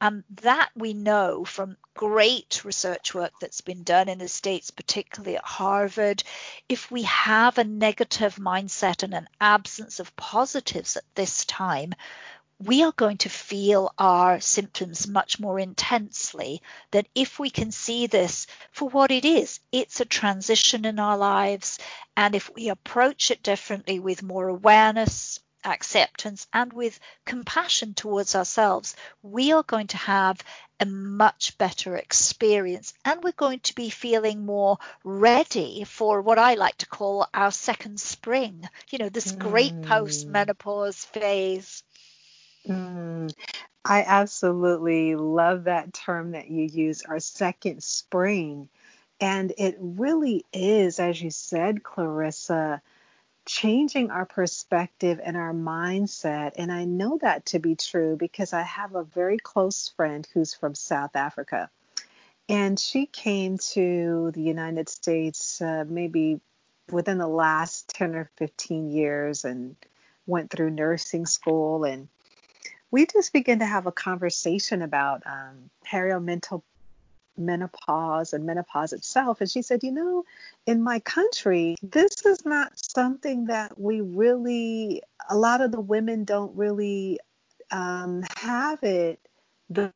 And 0.00 0.22
that 0.42 0.70
we 0.76 0.94
know 0.94 1.44
from 1.44 1.76
great 1.94 2.64
research 2.64 3.12
work 3.12 3.32
that's 3.40 3.62
been 3.62 3.82
done 3.82 4.08
in 4.08 4.18
the 4.18 4.28
States, 4.28 4.70
particularly 4.70 5.38
at 5.38 5.44
Harvard. 5.44 6.22
If 6.68 6.88
we 6.88 7.02
have 7.02 7.58
a 7.58 7.64
negative 7.64 8.36
mindset 8.36 9.02
and 9.02 9.12
an 9.12 9.28
absence 9.40 9.98
of 9.98 10.14
positives 10.14 10.96
at 10.96 11.14
this 11.16 11.44
time, 11.46 11.94
we 12.64 12.82
are 12.84 12.92
going 12.92 13.16
to 13.18 13.28
feel 13.28 13.92
our 13.98 14.40
symptoms 14.40 15.08
much 15.08 15.40
more 15.40 15.58
intensely 15.58 16.62
than 16.90 17.04
if 17.14 17.38
we 17.38 17.50
can 17.50 17.72
see 17.72 18.06
this 18.06 18.46
for 18.70 18.88
what 18.88 19.10
it 19.10 19.24
is. 19.24 19.60
It's 19.72 20.00
a 20.00 20.04
transition 20.04 20.84
in 20.84 20.98
our 20.98 21.16
lives. 21.16 21.78
And 22.16 22.34
if 22.34 22.50
we 22.54 22.68
approach 22.68 23.30
it 23.30 23.42
differently 23.42 23.98
with 23.98 24.22
more 24.22 24.48
awareness, 24.48 25.40
acceptance 25.64 26.46
and 26.52 26.72
with 26.72 26.98
compassion 27.24 27.94
towards 27.94 28.34
ourselves, 28.34 28.96
we 29.22 29.52
are 29.52 29.62
going 29.62 29.86
to 29.88 29.96
have 29.96 30.42
a 30.80 30.86
much 30.86 31.56
better 31.58 31.96
experience 31.96 32.92
and 33.04 33.22
we're 33.22 33.32
going 33.32 33.60
to 33.60 33.74
be 33.74 33.88
feeling 33.88 34.44
more 34.44 34.78
ready 35.04 35.84
for 35.84 36.20
what 36.20 36.38
I 36.38 36.54
like 36.54 36.78
to 36.78 36.86
call 36.86 37.28
our 37.32 37.52
second 37.52 38.00
spring, 38.00 38.68
you 38.90 38.98
know, 38.98 39.08
this 39.08 39.32
great 39.32 39.74
mm. 39.74 39.86
post 39.86 40.26
menopause 40.26 41.04
phase. 41.04 41.84
Mm. 42.68 43.32
I 43.84 44.04
absolutely 44.06 45.16
love 45.16 45.64
that 45.64 45.92
term 45.92 46.32
that 46.32 46.48
you 46.48 46.64
use, 46.64 47.02
our 47.02 47.18
second 47.18 47.82
spring. 47.82 48.68
And 49.20 49.52
it 49.58 49.76
really 49.78 50.44
is, 50.52 51.00
as 51.00 51.20
you 51.20 51.30
said, 51.30 51.82
Clarissa, 51.82 52.80
changing 53.44 54.10
our 54.10 54.24
perspective 54.24 55.20
and 55.22 55.36
our 55.36 55.52
mindset. 55.52 56.52
And 56.56 56.70
I 56.70 56.84
know 56.84 57.18
that 57.22 57.46
to 57.46 57.58
be 57.58 57.74
true 57.74 58.16
because 58.16 58.52
I 58.52 58.62
have 58.62 58.94
a 58.94 59.04
very 59.04 59.38
close 59.38 59.88
friend 59.96 60.26
who's 60.32 60.54
from 60.54 60.74
South 60.74 61.16
Africa. 61.16 61.70
And 62.48 62.78
she 62.78 63.06
came 63.06 63.58
to 63.72 64.30
the 64.34 64.42
United 64.42 64.88
States 64.88 65.60
uh, 65.60 65.84
maybe 65.88 66.40
within 66.90 67.18
the 67.18 67.28
last 67.28 67.88
10 67.90 68.14
or 68.14 68.30
15 68.36 68.90
years 68.90 69.44
and 69.44 69.76
went 70.26 70.50
through 70.50 70.70
nursing 70.70 71.26
school. 71.26 71.84
And 71.84 72.08
we 72.92 73.06
just 73.06 73.32
began 73.32 73.58
to 73.58 73.66
have 73.66 73.86
a 73.86 73.92
conversation 73.92 74.82
about 74.82 75.22
um, 75.26 75.70
periomental 75.84 76.62
menopause 77.36 78.34
and 78.34 78.44
menopause 78.44 78.92
itself. 78.92 79.40
And 79.40 79.50
she 79.50 79.62
said, 79.62 79.82
You 79.82 79.90
know, 79.90 80.24
in 80.66 80.82
my 80.82 81.00
country, 81.00 81.74
this 81.82 82.24
is 82.24 82.44
not 82.44 82.72
something 82.76 83.46
that 83.46 83.80
we 83.80 84.00
really, 84.00 85.02
a 85.28 85.36
lot 85.36 85.62
of 85.62 85.72
the 85.72 85.80
women 85.80 86.24
don't 86.24 86.54
really 86.56 87.18
um, 87.72 88.22
have 88.36 88.82
it 88.84 89.18
the 89.70 89.92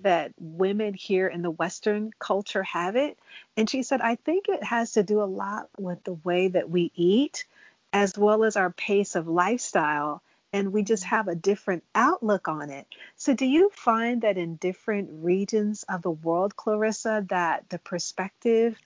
that 0.00 0.32
women 0.38 0.94
here 0.94 1.26
in 1.26 1.42
the 1.42 1.50
Western 1.50 2.12
culture 2.20 2.62
have 2.62 2.94
it. 2.94 3.18
And 3.56 3.68
she 3.68 3.82
said, 3.82 4.00
I 4.00 4.14
think 4.14 4.48
it 4.48 4.62
has 4.62 4.92
to 4.92 5.02
do 5.02 5.20
a 5.20 5.24
lot 5.24 5.68
with 5.76 6.04
the 6.04 6.12
way 6.12 6.48
that 6.48 6.70
we 6.70 6.92
eat 6.94 7.44
as 7.92 8.16
well 8.16 8.44
as 8.44 8.56
our 8.56 8.70
pace 8.70 9.16
of 9.16 9.26
lifestyle 9.26 10.22
and 10.52 10.72
we 10.72 10.82
just 10.82 11.04
have 11.04 11.28
a 11.28 11.34
different 11.34 11.84
outlook 11.94 12.48
on 12.48 12.70
it. 12.70 12.86
So, 13.16 13.34
do 13.34 13.46
you 13.46 13.70
find 13.72 14.22
that 14.22 14.38
in 14.38 14.56
different 14.56 15.10
regions 15.12 15.84
of 15.88 16.02
the 16.02 16.10
world, 16.10 16.56
Clarissa, 16.56 17.26
that 17.28 17.68
the 17.68 17.78
perspective 17.78 18.78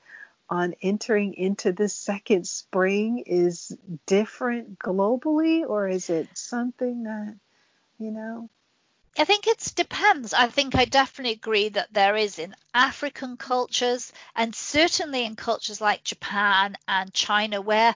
on 0.49 0.75
entering 0.83 1.35
into 1.35 1.73
this 1.73 1.95
second 1.95 2.47
spring 2.47 3.23
is 3.27 3.77
different 4.07 4.79
globally, 4.79 5.67
or 5.67 5.89
is 5.89 6.11
it 6.11 6.29
something 6.35 7.05
that, 7.05 7.37
you 7.99 8.11
know? 8.11 8.51
I 9.19 9.25
think 9.25 9.47
it 9.47 9.73
depends. 9.77 10.33
I 10.33 10.49
think 10.49 10.75
I 10.75 10.87
definitely 10.87 11.35
agree 11.35 11.69
that 11.71 11.93
there 11.93 12.17
is 12.17 12.39
in 12.39 12.55
African 12.73 13.37
cultures 13.37 14.11
and 14.35 14.55
certainly 14.55 15.25
in 15.27 15.37
cultures 15.37 15.83
like 15.83 16.03
Japan 16.03 16.77
and 16.89 17.13
China 17.13 17.61
where 17.61 17.95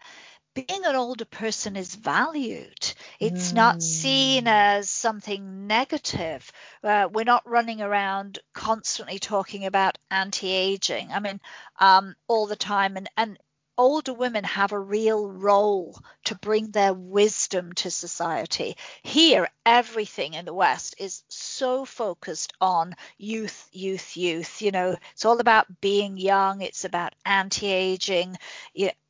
being 0.56 0.86
an 0.86 0.96
older 0.96 1.26
person 1.26 1.76
is 1.76 1.94
valued. 1.94 2.94
It's 3.20 3.52
mm. 3.52 3.56
not 3.56 3.82
seen 3.82 4.44
mm. 4.44 4.50
as 4.50 4.88
something 4.88 5.66
negative. 5.66 6.50
Uh, 6.82 7.08
we're 7.12 7.24
not 7.24 7.48
running 7.48 7.82
around 7.82 8.38
constantly 8.54 9.18
talking 9.18 9.66
about 9.66 9.98
anti-aging. 10.10 11.12
I 11.12 11.20
mean, 11.20 11.40
um, 11.78 12.14
all 12.26 12.46
the 12.46 12.56
time, 12.56 12.96
and 12.96 13.08
and 13.18 13.38
older 13.78 14.14
women 14.14 14.44
have 14.44 14.72
a 14.72 14.78
real 14.78 15.30
role 15.30 15.98
to 16.26 16.34
bring 16.34 16.70
their 16.70 16.92
wisdom 16.94 17.72
to 17.72 17.90
society. 17.90 18.76
Here, 19.02 19.48
everything 19.64 20.34
in 20.34 20.44
the 20.44 20.54
West 20.54 20.94
is 20.98 21.22
so 21.28 21.84
focused 21.84 22.52
on 22.60 22.94
youth, 23.18 23.68
youth, 23.72 24.16
youth. 24.16 24.62
You 24.62 24.70
know, 24.70 24.96
it's 25.12 25.24
all 25.24 25.40
about 25.40 25.80
being 25.80 26.16
young, 26.16 26.60
it's 26.62 26.84
about 26.84 27.14
anti 27.24 27.66
aging. 27.66 28.36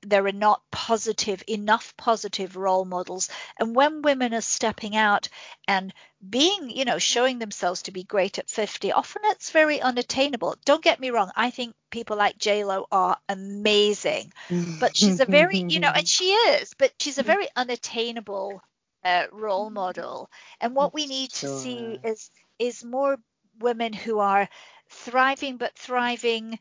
There 0.03 0.27
are 0.27 0.33
not 0.33 0.63
positive, 0.71 1.43
enough 1.49 1.95
positive 1.97 2.57
role 2.57 2.85
models. 2.85 3.29
And 3.59 3.75
when 3.75 4.03
women 4.03 4.33
are 4.35 4.41
stepping 4.41 4.95
out 4.95 5.29
and 5.67 5.93
being, 6.29 6.71
you 6.71 6.85
know, 6.85 6.99
showing 6.99 7.39
themselves 7.39 7.83
to 7.83 7.93
be 7.93 8.03
great 8.03 8.39
at 8.39 8.49
50, 8.49 8.93
often 8.93 9.23
it's 9.27 9.51
very 9.51 9.81
unattainable. 9.81 10.57
Don't 10.65 10.83
get 10.83 11.01
me 11.01 11.11
wrong, 11.11 11.31
I 11.37 11.51
think 11.51 11.75
people 11.91 12.17
like 12.17 12.39
JLo 12.39 12.87
are 12.91 13.17
amazing, 13.29 14.33
but 14.81 14.97
she's 14.97 15.21
a 15.21 15.25
very, 15.25 15.59
you 15.69 15.81
know, 15.81 15.91
and 15.95 16.07
she 16.09 16.25
is, 16.33 16.75
but 16.75 16.97
she's 17.07 17.19
a 17.19 17.23
very 17.23 17.47
unattainable 17.55 18.61
uh, 19.05 19.27
role 19.31 19.71
model. 19.71 20.29
And 20.61 20.75
what 20.75 20.93
we 20.93 21.07
need 21.07 21.31
to 21.35 21.49
see 21.49 22.01
is 22.03 22.31
is 22.59 22.85
more 22.85 23.17
women 23.61 23.93
who 23.93 24.19
are 24.19 24.49
thriving, 24.91 25.57
but 25.57 25.79
thriving. 25.79 26.59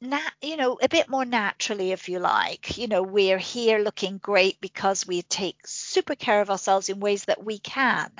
Nat, 0.00 0.32
you 0.42 0.56
know, 0.56 0.78
a 0.80 0.88
bit 0.88 1.08
more 1.08 1.24
naturally, 1.24 1.90
if 1.90 2.08
you 2.08 2.20
like. 2.20 2.78
You 2.78 2.86
know, 2.86 3.02
we're 3.02 3.38
here 3.38 3.78
looking 3.78 4.18
great 4.18 4.60
because 4.60 5.06
we 5.06 5.22
take 5.22 5.56
super 5.66 6.14
care 6.14 6.40
of 6.40 6.50
ourselves 6.50 6.88
in 6.88 7.00
ways 7.00 7.24
that 7.24 7.42
we 7.42 7.58
can 7.58 8.12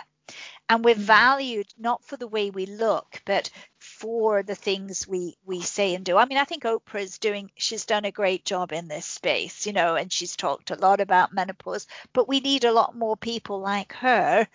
and 0.69 0.85
we're 0.85 0.95
valued 0.95 1.67
not 1.79 2.05
for 2.05 2.17
the 2.17 2.27
way 2.27 2.51
we 2.51 2.67
look 2.67 3.21
but 3.27 3.51
for 3.79 4.43
the 4.43 4.55
things 4.55 5.07
we 5.07 5.37
we 5.45 5.61
say 5.61 5.95
and 5.95 6.05
do. 6.05 6.17
I 6.17 6.25
mean 6.27 6.39
i 6.39 6.45
think 6.45 6.65
oprah 6.65 7.01
is 7.03 7.19
doing 7.19 7.51
she's 7.57 7.87
done 7.87 8.05
a 8.05 8.11
great 8.13 8.45
job 8.45 8.73
in 8.73 8.89
this 8.89 9.07
space 9.07 9.67
you 9.67 9.73
know 9.73 9.95
and 9.97 10.13
she's 10.13 10.37
talked 10.37 10.71
a 10.71 10.77
lot 10.77 11.01
about 11.01 11.33
menopause 11.35 11.87
but 12.13 12.29
we 12.29 12.41
need 12.41 12.65
a 12.65 12.73
lot 12.73 12.97
more 12.97 13.17
people 13.17 13.61
like 13.61 13.93
her 13.95 14.47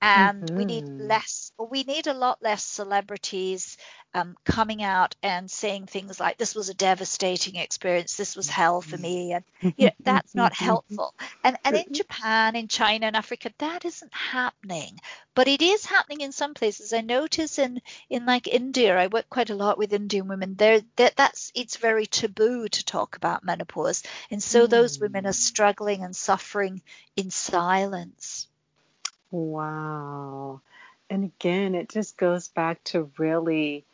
and 0.00 0.44
mm-hmm. 0.44 0.56
we 0.56 0.64
need 0.64 0.84
mm-hmm. 0.84 1.06
less 1.06 1.52
we 1.58 1.82
need 1.82 2.06
a 2.06 2.14
lot 2.14 2.38
less 2.40 2.64
celebrities 2.64 3.76
um, 4.14 4.36
coming 4.44 4.82
out 4.82 5.14
and 5.22 5.50
saying 5.50 5.86
things 5.86 6.18
like 6.18 6.38
this 6.38 6.54
was 6.54 6.70
a 6.70 6.74
devastating 6.74 7.56
experience. 7.56 8.16
This 8.16 8.36
was 8.36 8.48
hell 8.48 8.80
for 8.80 8.96
me. 8.96 9.32
And 9.32 9.44
you 9.76 9.86
know, 9.86 9.92
that's 10.00 10.34
not 10.34 10.54
helpful. 10.56 11.14
And 11.44 11.56
and 11.64 11.76
in 11.76 11.92
japan 11.92 12.56
in 12.56 12.68
china 12.68 13.06
and 13.06 13.16
africa 13.16 13.50
that 13.58 13.84
isn't 13.84 14.12
happening. 14.14 14.98
But 15.34 15.48
it 15.48 15.62
is 15.62 15.84
happening 15.84 16.22
in 16.22 16.32
some 16.32 16.54
places. 16.54 16.92
I 16.92 17.00
notice 17.00 17.58
in 17.58 17.80
in 18.08 18.24
like 18.24 18.48
india 18.48 18.96
i 18.96 19.08
work 19.08 19.28
quite 19.28 19.50
a 19.50 19.54
lot 19.54 19.78
with 19.78 19.92
indian 19.92 20.28
women. 20.28 20.54
There 20.54 20.80
that 20.96 21.16
that's 21.16 21.52
it's 21.54 21.76
very 21.76 22.06
taboo 22.06 22.68
to 22.68 22.84
talk 22.84 23.16
about 23.16 23.44
menopause. 23.44 24.02
And 24.30 24.42
so 24.42 24.66
those 24.66 24.98
women 24.98 25.26
are 25.26 25.30
mm. 25.30 25.34
struggling 25.34 26.02
and 26.02 26.16
suffering 26.16 26.82
in 27.16 27.30
silence 27.30 28.48
wow 29.30 30.60
and 31.10 31.24
again 31.24 31.74
it 31.74 31.88
just 31.88 32.16
goes 32.16 32.48
back 32.48 32.82
to 32.84 33.10
really 33.18 33.84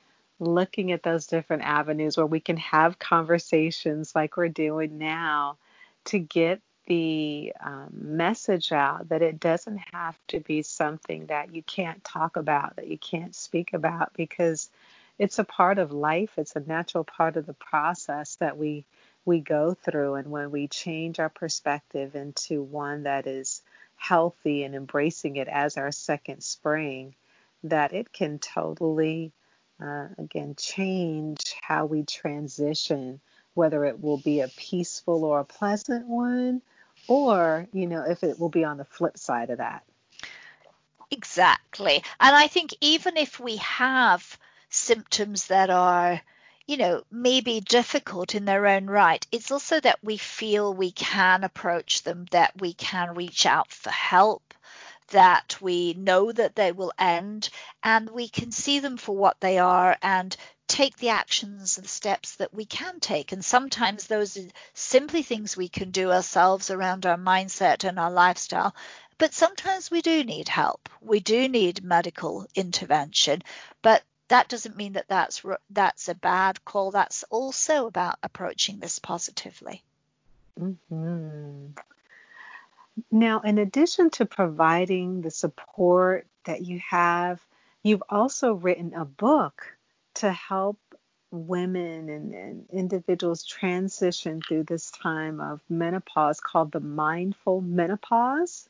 looking 0.40 0.92
at 0.92 1.02
those 1.02 1.26
different 1.26 1.62
avenues 1.62 2.16
where 2.16 2.26
we 2.26 2.40
can 2.40 2.56
have 2.56 2.98
conversations 2.98 4.14
like 4.14 4.36
we're 4.36 4.48
doing 4.48 4.98
now 4.98 5.56
to 6.04 6.18
get 6.18 6.60
the 6.86 7.52
um, 7.64 7.88
message 7.92 8.72
out 8.72 9.08
that 9.08 9.22
it 9.22 9.40
doesn't 9.40 9.80
have 9.92 10.18
to 10.28 10.40
be 10.40 10.62
something 10.62 11.26
that 11.26 11.54
you 11.54 11.62
can't 11.62 12.04
talk 12.04 12.36
about, 12.36 12.76
that 12.76 12.88
you 12.88 12.98
can't 12.98 13.34
speak 13.34 13.72
about, 13.72 14.12
because 14.14 14.68
it's 15.18 15.38
a 15.38 15.44
part 15.44 15.78
of 15.78 15.92
life. 15.92 16.32
It's 16.36 16.56
a 16.56 16.60
natural 16.60 17.04
part 17.04 17.36
of 17.36 17.46
the 17.46 17.54
process 17.54 18.36
that 18.36 18.58
we 18.58 18.84
we 19.24 19.40
go 19.40 19.72
through. 19.72 20.16
And 20.16 20.30
when 20.30 20.50
we 20.50 20.68
change 20.68 21.18
our 21.18 21.30
perspective 21.30 22.14
into 22.14 22.62
one 22.62 23.04
that 23.04 23.26
is 23.26 23.62
healthy 24.08 24.64
and 24.64 24.74
embracing 24.74 25.36
it 25.36 25.48
as 25.48 25.76
our 25.76 25.92
second 25.92 26.42
spring, 26.42 27.14
that 27.62 27.92
it 27.92 28.12
can 28.12 28.38
totally 28.38 29.32
uh, 29.82 30.08
again, 30.18 30.54
change 30.56 31.54
how 31.62 31.86
we 31.86 32.02
transition, 32.04 33.20
whether 33.54 33.84
it 33.84 34.00
will 34.00 34.18
be 34.18 34.40
a 34.40 34.48
peaceful 34.48 35.24
or 35.24 35.40
a 35.40 35.44
pleasant 35.44 36.06
one, 36.06 36.62
or, 37.08 37.66
you 37.72 37.86
know, 37.86 38.04
if 38.08 38.22
it 38.22 38.38
will 38.38 38.48
be 38.48 38.64
on 38.64 38.76
the 38.76 38.84
flip 38.84 39.18
side 39.18 39.50
of 39.50 39.58
that. 39.58 39.84
Exactly. 41.10 42.02
And 42.20 42.34
I 42.34 42.46
think 42.46 42.74
even 42.80 43.16
if 43.16 43.38
we 43.38 43.56
have 43.56 44.38
symptoms 44.70 45.48
that 45.48 45.70
are, 45.70 46.20
you 46.66 46.76
know, 46.78 47.02
maybe 47.10 47.60
difficult 47.60 48.34
in 48.34 48.44
their 48.46 48.66
own 48.66 48.86
right, 48.86 49.26
it's 49.30 49.50
also 49.50 49.80
that 49.80 50.02
we 50.02 50.16
feel 50.16 50.72
we 50.72 50.90
can 50.90 51.44
approach 51.44 52.02
them, 52.02 52.26
that 52.30 52.52
we 52.58 52.72
can 52.72 53.14
reach 53.14 53.44
out 53.44 53.70
for 53.70 53.90
help, 53.90 54.54
that 55.08 55.58
we 55.60 55.92
know 55.94 56.32
that 56.32 56.56
they 56.56 56.72
will 56.72 56.92
end 56.98 57.50
and 57.82 58.08
we 58.08 58.28
can 58.28 58.50
see 58.50 58.78
them 58.78 58.96
for 58.96 59.14
what 59.14 59.38
they 59.40 59.58
are 59.58 59.96
and 60.02 60.36
take 60.66 60.96
the 60.96 61.10
actions 61.10 61.76
and 61.76 61.86
steps 61.86 62.36
that 62.36 62.54
we 62.54 62.64
can 62.64 62.98
take. 62.98 63.32
And 63.32 63.44
sometimes 63.44 64.06
those 64.06 64.38
are 64.38 64.48
simply 64.72 65.22
things 65.22 65.56
we 65.56 65.68
can 65.68 65.90
do 65.90 66.10
ourselves 66.10 66.70
around 66.70 67.04
our 67.04 67.18
mindset 67.18 67.86
and 67.86 67.98
our 67.98 68.10
lifestyle. 68.10 68.74
But 69.18 69.34
sometimes 69.34 69.90
we 69.90 70.00
do 70.00 70.24
need 70.24 70.48
help. 70.48 70.88
We 71.02 71.20
do 71.20 71.48
need 71.48 71.84
medical 71.84 72.46
intervention. 72.54 73.42
But 73.82 74.02
that 74.28 74.48
doesn't 74.48 74.76
mean 74.76 74.94
that 74.94 75.08
that's 75.08 75.42
that's 75.70 76.08
a 76.08 76.14
bad 76.14 76.64
call. 76.64 76.90
That's 76.90 77.24
also 77.24 77.86
about 77.86 78.16
approaching 78.22 78.78
this 78.78 78.98
positively. 78.98 79.82
Mm-hmm. 80.58 81.72
Now, 83.10 83.40
in 83.40 83.58
addition 83.58 84.10
to 84.10 84.24
providing 84.24 85.20
the 85.20 85.30
support 85.30 86.26
that 86.44 86.64
you 86.64 86.80
have, 86.88 87.40
you've 87.82 88.02
also 88.08 88.54
written 88.54 88.94
a 88.94 89.04
book 89.04 89.76
to 90.14 90.30
help 90.30 90.78
women 91.30 92.08
and, 92.08 92.34
and, 92.34 92.66
individuals 92.70 93.44
transition 93.44 94.40
through 94.40 94.62
this 94.62 94.92
time 94.92 95.40
of 95.40 95.60
menopause 95.68 96.40
called 96.40 96.70
the 96.70 96.78
Mindful 96.78 97.60
Menopause. 97.60 98.68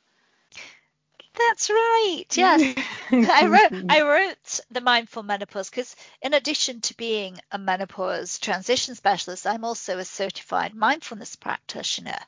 That's 1.37 1.71
right. 1.71 2.25
Yes. 2.37 2.75
I 3.11 3.47
wrote 3.47 3.85
I 3.91 4.03
wrote 4.03 4.61
the 4.71 4.81
mindful 4.81 5.23
menopause 5.23 5.71
because 5.71 5.95
in 6.23 6.35
addition 6.35 6.81
to 6.83 6.97
being 6.97 7.39
a 7.53 7.59
menopause 7.59 8.39
transition 8.39 8.95
specialist, 8.95 9.47
I'm 9.47 9.65
also 9.65 9.99
a 9.99 10.05
certified 10.05 10.75
mindfulness 10.75 11.37
practitioner. 11.37 12.19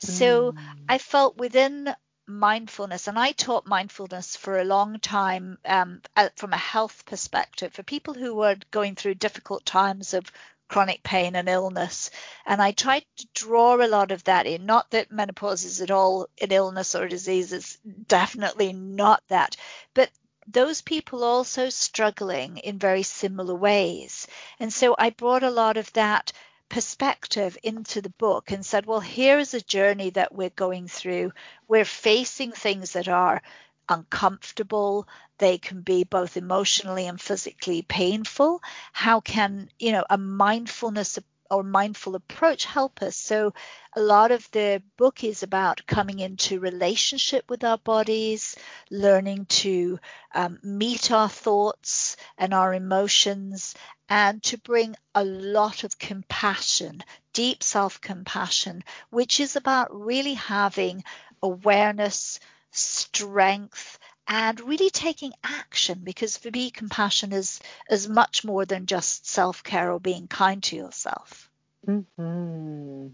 So 0.00 0.52
mm. 0.52 0.58
I 0.88 0.98
felt 0.98 1.36
within 1.36 1.94
mindfulness, 2.26 3.06
and 3.06 3.18
I 3.18 3.32
taught 3.32 3.66
mindfulness 3.66 4.36
for 4.36 4.58
a 4.58 4.64
long 4.64 4.98
time 4.98 5.58
um, 5.64 6.00
from 6.36 6.52
a 6.52 6.58
health 6.58 7.04
perspective 7.06 7.72
for 7.72 7.82
people 7.82 8.14
who 8.14 8.34
were 8.34 8.56
going 8.70 8.94
through 8.94 9.14
difficult 9.14 9.64
times 9.64 10.14
of 10.14 10.30
chronic 10.68 11.02
pain 11.02 11.36
and 11.36 11.48
illness. 11.48 12.10
And 12.46 12.60
I 12.60 12.72
tried 12.72 13.04
to 13.16 13.26
draw 13.34 13.76
a 13.76 13.88
lot 13.88 14.10
of 14.10 14.24
that 14.24 14.46
in. 14.46 14.66
Not 14.66 14.90
that 14.90 15.12
menopause 15.12 15.64
is 15.64 15.80
at 15.80 15.90
all 15.90 16.28
an 16.40 16.50
illness 16.50 16.94
or 16.94 17.04
a 17.04 17.08
disease, 17.08 17.52
it's 17.52 17.78
definitely 18.08 18.72
not 18.72 19.22
that. 19.28 19.56
But 19.94 20.10
those 20.46 20.82
people 20.82 21.24
also 21.24 21.70
struggling 21.70 22.58
in 22.58 22.78
very 22.78 23.02
similar 23.02 23.54
ways. 23.54 24.26
And 24.60 24.72
so 24.72 24.94
I 24.98 25.10
brought 25.10 25.42
a 25.42 25.50
lot 25.50 25.76
of 25.76 25.92
that 25.94 26.32
perspective 26.68 27.56
into 27.62 28.02
the 28.02 28.10
book 28.10 28.50
and 28.50 28.64
said, 28.64 28.86
well, 28.86 29.00
here 29.00 29.38
is 29.38 29.54
a 29.54 29.60
journey 29.60 30.10
that 30.10 30.34
we're 30.34 30.50
going 30.50 30.88
through. 30.88 31.32
We're 31.68 31.84
facing 31.84 32.52
things 32.52 32.92
that 32.92 33.08
are 33.08 33.42
uncomfortable. 33.88 35.06
They 35.38 35.58
can 35.58 35.82
be 35.82 36.04
both 36.04 36.36
emotionally 36.36 37.06
and 37.06 37.20
physically 37.20 37.82
painful. 37.82 38.62
How 38.92 39.20
can, 39.20 39.68
you 39.78 39.92
know, 39.92 40.04
a 40.08 40.18
mindfulness 40.18 41.18
or 41.50 41.62
mindful 41.62 42.14
approach 42.14 42.64
help 42.64 43.02
us? 43.02 43.16
So 43.16 43.52
a 43.94 44.00
lot 44.00 44.30
of 44.32 44.50
the 44.52 44.82
book 44.96 45.22
is 45.24 45.42
about 45.42 45.86
coming 45.86 46.18
into 46.20 46.60
relationship 46.60 47.48
with 47.50 47.64
our 47.64 47.78
bodies, 47.78 48.56
learning 48.90 49.46
to 49.46 49.98
um, 50.34 50.58
meet 50.62 51.10
our 51.10 51.28
thoughts 51.28 52.16
and 52.38 52.54
our 52.54 52.72
emotions, 52.74 53.74
and 54.08 54.42
to 54.44 54.58
bring 54.58 54.94
a 55.14 55.24
lot 55.24 55.84
of 55.84 55.98
compassion, 55.98 57.02
deep 57.32 57.62
self 57.62 58.00
compassion, 58.00 58.84
which 59.10 59.40
is 59.40 59.56
about 59.56 59.94
really 59.94 60.34
having 60.34 61.02
awareness, 61.42 62.40
strength, 62.70 63.98
and 64.26 64.60
really 64.60 64.90
taking 64.90 65.32
action 65.42 66.00
because 66.02 66.36
for 66.36 66.50
me 66.50 66.70
compassion 66.70 67.32
is 67.32 67.60
is 67.90 68.08
much 68.08 68.44
more 68.44 68.64
than 68.64 68.86
just 68.86 69.26
self-care 69.26 69.92
or 69.92 70.00
being 70.00 70.26
kind 70.26 70.62
to 70.64 70.76
yourself. 70.76 71.50
Mm-hmm. 71.86 73.08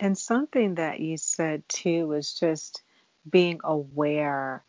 and 0.00 0.18
something 0.18 0.74
that 0.74 0.98
you 0.98 1.16
said 1.16 1.62
too 1.68 2.08
was 2.08 2.34
just 2.34 2.82
being 3.28 3.60
aware. 3.62 4.64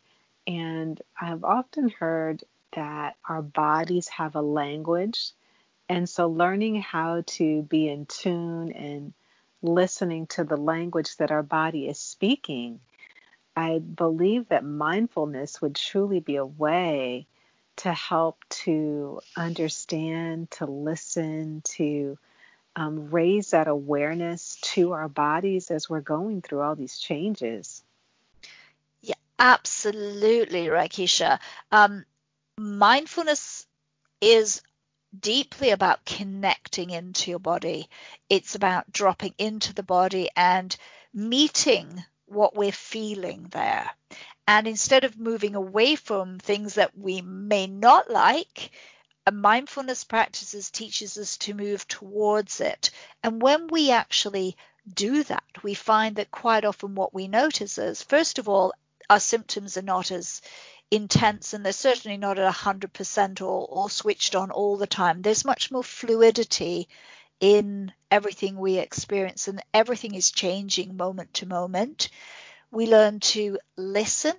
And 0.46 1.00
i've 1.20 1.42
often 1.42 1.88
heard 1.88 2.44
that 2.74 3.16
our 3.28 3.42
bodies 3.42 4.08
have 4.08 4.36
a 4.36 4.42
language. 4.42 5.32
And 5.88 6.08
so 6.08 6.28
learning 6.28 6.80
how 6.80 7.24
to 7.26 7.62
be 7.62 7.88
in 7.88 8.06
tune 8.06 8.72
and 8.72 9.12
listening 9.60 10.26
to 10.28 10.44
the 10.44 10.56
language 10.56 11.16
that 11.16 11.30
our 11.30 11.42
body 11.42 11.88
is 11.88 11.98
speaking 11.98 12.80
I 13.56 13.78
believe 13.78 14.48
that 14.48 14.64
mindfulness 14.64 15.60
would 15.60 15.74
truly 15.74 16.20
be 16.20 16.36
a 16.36 16.46
way 16.46 17.26
to 17.76 17.92
help 17.92 18.44
to 18.48 19.20
understand, 19.36 20.50
to 20.52 20.66
listen, 20.66 21.62
to 21.64 22.18
um, 22.76 23.10
raise 23.10 23.50
that 23.50 23.68
awareness 23.68 24.58
to 24.62 24.92
our 24.92 25.08
bodies 25.08 25.70
as 25.70 25.88
we're 25.88 26.00
going 26.00 26.40
through 26.40 26.62
all 26.62 26.74
these 26.74 26.98
changes. 26.98 27.82
Yeah, 29.02 29.14
absolutely, 29.38 30.66
Rakesia. 30.66 31.38
Um, 31.70 32.04
mindfulness 32.56 33.66
is 34.20 34.62
deeply 35.18 35.70
about 35.70 36.04
connecting 36.06 36.90
into 36.90 37.30
your 37.30 37.40
body. 37.40 37.88
It's 38.30 38.54
about 38.54 38.90
dropping 38.90 39.34
into 39.36 39.74
the 39.74 39.82
body 39.82 40.30
and 40.34 40.74
meeting 41.12 42.02
what 42.32 42.56
we're 42.56 42.72
feeling 42.72 43.46
there. 43.50 43.90
And 44.46 44.66
instead 44.66 45.04
of 45.04 45.18
moving 45.18 45.54
away 45.54 45.94
from 45.96 46.38
things 46.38 46.74
that 46.74 46.96
we 46.96 47.20
may 47.20 47.66
not 47.66 48.10
like, 48.10 48.70
a 49.26 49.32
mindfulness 49.32 50.04
practices 50.04 50.70
teaches 50.70 51.16
us 51.16 51.36
to 51.38 51.54
move 51.54 51.86
towards 51.86 52.60
it. 52.60 52.90
And 53.22 53.40
when 53.40 53.68
we 53.68 53.92
actually 53.92 54.56
do 54.92 55.22
that, 55.24 55.44
we 55.62 55.74
find 55.74 56.16
that 56.16 56.30
quite 56.30 56.64
often 56.64 56.94
what 56.94 57.14
we 57.14 57.28
notice 57.28 57.78
is, 57.78 58.02
first 58.02 58.38
of 58.38 58.48
all, 58.48 58.72
our 59.08 59.20
symptoms 59.20 59.76
are 59.76 59.82
not 59.82 60.10
as 60.10 60.42
intense 60.90 61.54
and 61.54 61.64
they're 61.64 61.72
certainly 61.72 62.16
not 62.16 62.38
at 62.38 62.52
100% 62.52 63.40
or, 63.40 63.66
or 63.68 63.88
switched 63.88 64.34
on 64.34 64.50
all 64.50 64.76
the 64.76 64.86
time. 64.86 65.22
There's 65.22 65.44
much 65.44 65.70
more 65.70 65.84
fluidity 65.84 66.88
in 67.42 67.92
everything 68.08 68.56
we 68.56 68.78
experience, 68.78 69.48
and 69.48 69.60
everything 69.74 70.14
is 70.14 70.30
changing 70.30 70.96
moment 70.96 71.34
to 71.34 71.46
moment. 71.46 72.08
We 72.70 72.86
learn 72.86 73.18
to 73.20 73.58
listen 73.76 74.34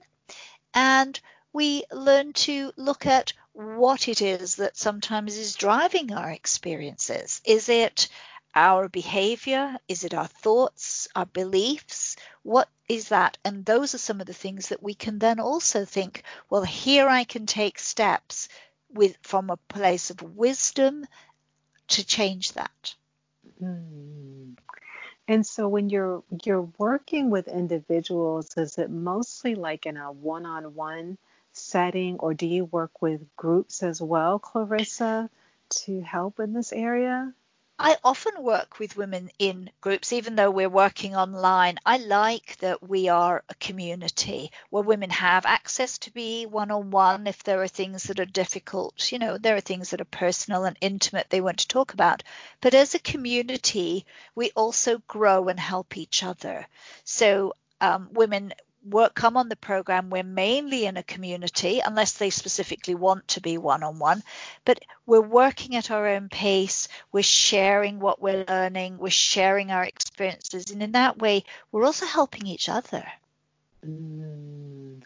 and 0.73 1.19
we 1.51 1.83
learn 1.91 2.31
to 2.33 2.71
look 2.77 3.05
at 3.05 3.33
what 3.51 4.07
it 4.07 4.21
is 4.21 4.55
that 4.55 4.77
sometimes 4.77 5.37
is 5.37 5.55
driving 5.55 6.13
our 6.13 6.31
experiences. 6.31 7.41
Is 7.45 7.67
it 7.67 8.07
our 8.55 8.87
behavior? 8.87 9.77
Is 9.89 10.05
it 10.05 10.13
our 10.13 10.27
thoughts, 10.27 11.09
our 11.13 11.25
beliefs? 11.25 12.15
What 12.41 12.69
is 12.87 13.09
that? 13.09 13.37
And 13.43 13.65
those 13.65 13.93
are 13.93 13.99
some 13.99 14.21
of 14.21 14.27
the 14.27 14.33
things 14.33 14.69
that 14.69 14.81
we 14.81 14.93
can 14.93 15.19
then 15.19 15.41
also 15.41 15.83
think, 15.83 16.23
well, 16.49 16.63
here 16.63 17.09
I 17.09 17.25
can 17.25 17.47
take 17.47 17.79
steps 17.79 18.47
with 18.89 19.17
from 19.23 19.49
a 19.49 19.57
place 19.57 20.09
of 20.09 20.21
wisdom 20.21 21.05
to 21.89 22.05
change 22.05 22.53
that. 22.53 22.95
Mm. 23.61 24.57
And 25.27 25.45
so 25.45 25.67
when 25.69 25.89
you're 25.89 26.23
you're 26.43 26.69
working 26.77 27.29
with 27.29 27.47
individuals, 27.47 28.57
is 28.57 28.77
it 28.77 28.89
mostly 28.89 29.55
like 29.55 29.85
in 29.85 29.95
a 29.95 30.11
one-on-one 30.11 31.17
setting 31.53 32.17
or 32.19 32.33
do 32.33 32.45
you 32.45 32.65
work 32.65 33.01
with 33.01 33.21
groups 33.37 33.83
as 33.83 34.01
well, 34.01 34.39
Clarissa, 34.39 35.29
to 35.69 36.01
help 36.01 36.39
in 36.39 36.53
this 36.53 36.73
area? 36.73 37.33
I 37.77 37.97
often 38.03 38.41
work 38.43 38.79
with 38.79 38.97
women 38.97 39.29
in 39.37 39.69
groups, 39.81 40.13
even 40.13 40.35
though 40.35 40.49
we're 40.49 40.69
working 40.69 41.15
online. 41.15 41.77
I 41.85 41.97
like 41.97 42.57
that 42.59 42.81
we 42.87 43.09
are 43.09 43.43
a 43.49 43.55
community 43.55 44.51
where 44.69 44.83
women 44.83 45.09
have 45.09 45.45
access 45.45 45.97
to 45.99 46.11
be 46.11 46.45
one 46.45 46.71
on 46.71 46.91
one 46.91 47.27
if 47.27 47.43
there 47.43 47.61
are 47.61 47.67
things 47.67 48.03
that 48.03 48.19
are 48.19 48.25
difficult. 48.25 49.11
You 49.11 49.19
know, 49.19 49.37
there 49.37 49.55
are 49.55 49.61
things 49.61 49.89
that 49.89 50.01
are 50.01 50.05
personal 50.05 50.65
and 50.65 50.77
intimate 50.81 51.29
they 51.29 51.41
want 51.41 51.59
to 51.59 51.67
talk 51.67 51.93
about. 51.93 52.23
But 52.61 52.73
as 52.73 52.95
a 52.95 52.99
community, 52.99 54.05
we 54.33 54.51
also 54.55 54.99
grow 55.07 55.47
and 55.47 55.59
help 55.59 55.97
each 55.97 56.23
other. 56.23 56.67
So 57.03 57.53
um, 57.81 58.09
women 58.13 58.53
work 58.83 59.13
come 59.15 59.37
on 59.37 59.49
the 59.49 59.55
program 59.55 60.09
we're 60.09 60.23
mainly 60.23 60.85
in 60.85 60.97
a 60.97 61.03
community 61.03 61.81
unless 61.85 62.13
they 62.13 62.29
specifically 62.29 62.95
want 62.95 63.25
to 63.27 63.41
be 63.41 63.57
one 63.57 63.83
on 63.83 63.99
one 63.99 64.21
but 64.65 64.79
we're 65.05 65.21
working 65.21 65.75
at 65.75 65.91
our 65.91 66.07
own 66.07 66.27
pace 66.29 66.87
we're 67.11 67.23
sharing 67.23 67.99
what 67.99 68.21
we're 68.21 68.45
learning 68.47 68.97
we're 68.97 69.09
sharing 69.09 69.71
our 69.71 69.83
experiences 69.83 70.71
and 70.71 70.83
in 70.83 70.91
that 70.91 71.17
way 71.17 71.43
we're 71.71 71.85
also 71.85 72.05
helping 72.05 72.45
each 72.45 72.67
other 72.67 73.05
mm. 73.85 75.01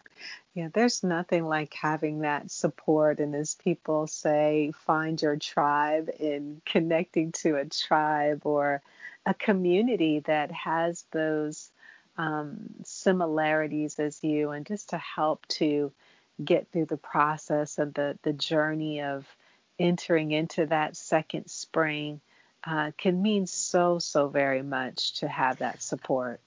yeah 0.54 0.68
there's 0.72 1.04
nothing 1.04 1.46
like 1.46 1.72
having 1.74 2.20
that 2.20 2.50
support 2.50 3.20
and 3.20 3.34
as 3.34 3.54
people 3.54 4.06
say 4.06 4.72
find 4.86 5.22
your 5.22 5.36
tribe 5.36 6.10
in 6.18 6.60
connecting 6.66 7.30
to 7.30 7.56
a 7.56 7.64
tribe 7.64 8.40
or 8.44 8.82
a 9.24 9.34
community 9.34 10.20
that 10.20 10.50
has 10.50 11.04
those 11.12 11.70
um, 12.18 12.58
similarities 12.84 13.98
as 13.98 14.22
you 14.22 14.50
and 14.50 14.66
just 14.66 14.90
to 14.90 14.98
help 14.98 15.46
to 15.46 15.92
get 16.44 16.70
through 16.70 16.86
the 16.86 16.96
process 16.96 17.78
of 17.78 17.94
the, 17.94 18.18
the 18.22 18.32
journey 18.32 19.00
of 19.00 19.26
entering 19.78 20.32
into 20.32 20.66
that 20.66 20.96
second 20.96 21.48
spring 21.48 22.20
uh, 22.64 22.90
can 22.98 23.22
mean 23.22 23.46
so, 23.46 23.98
so 23.98 24.28
very 24.28 24.62
much 24.62 25.20
to 25.20 25.28
have 25.28 25.58
that 25.58 25.80
support. 25.80 26.40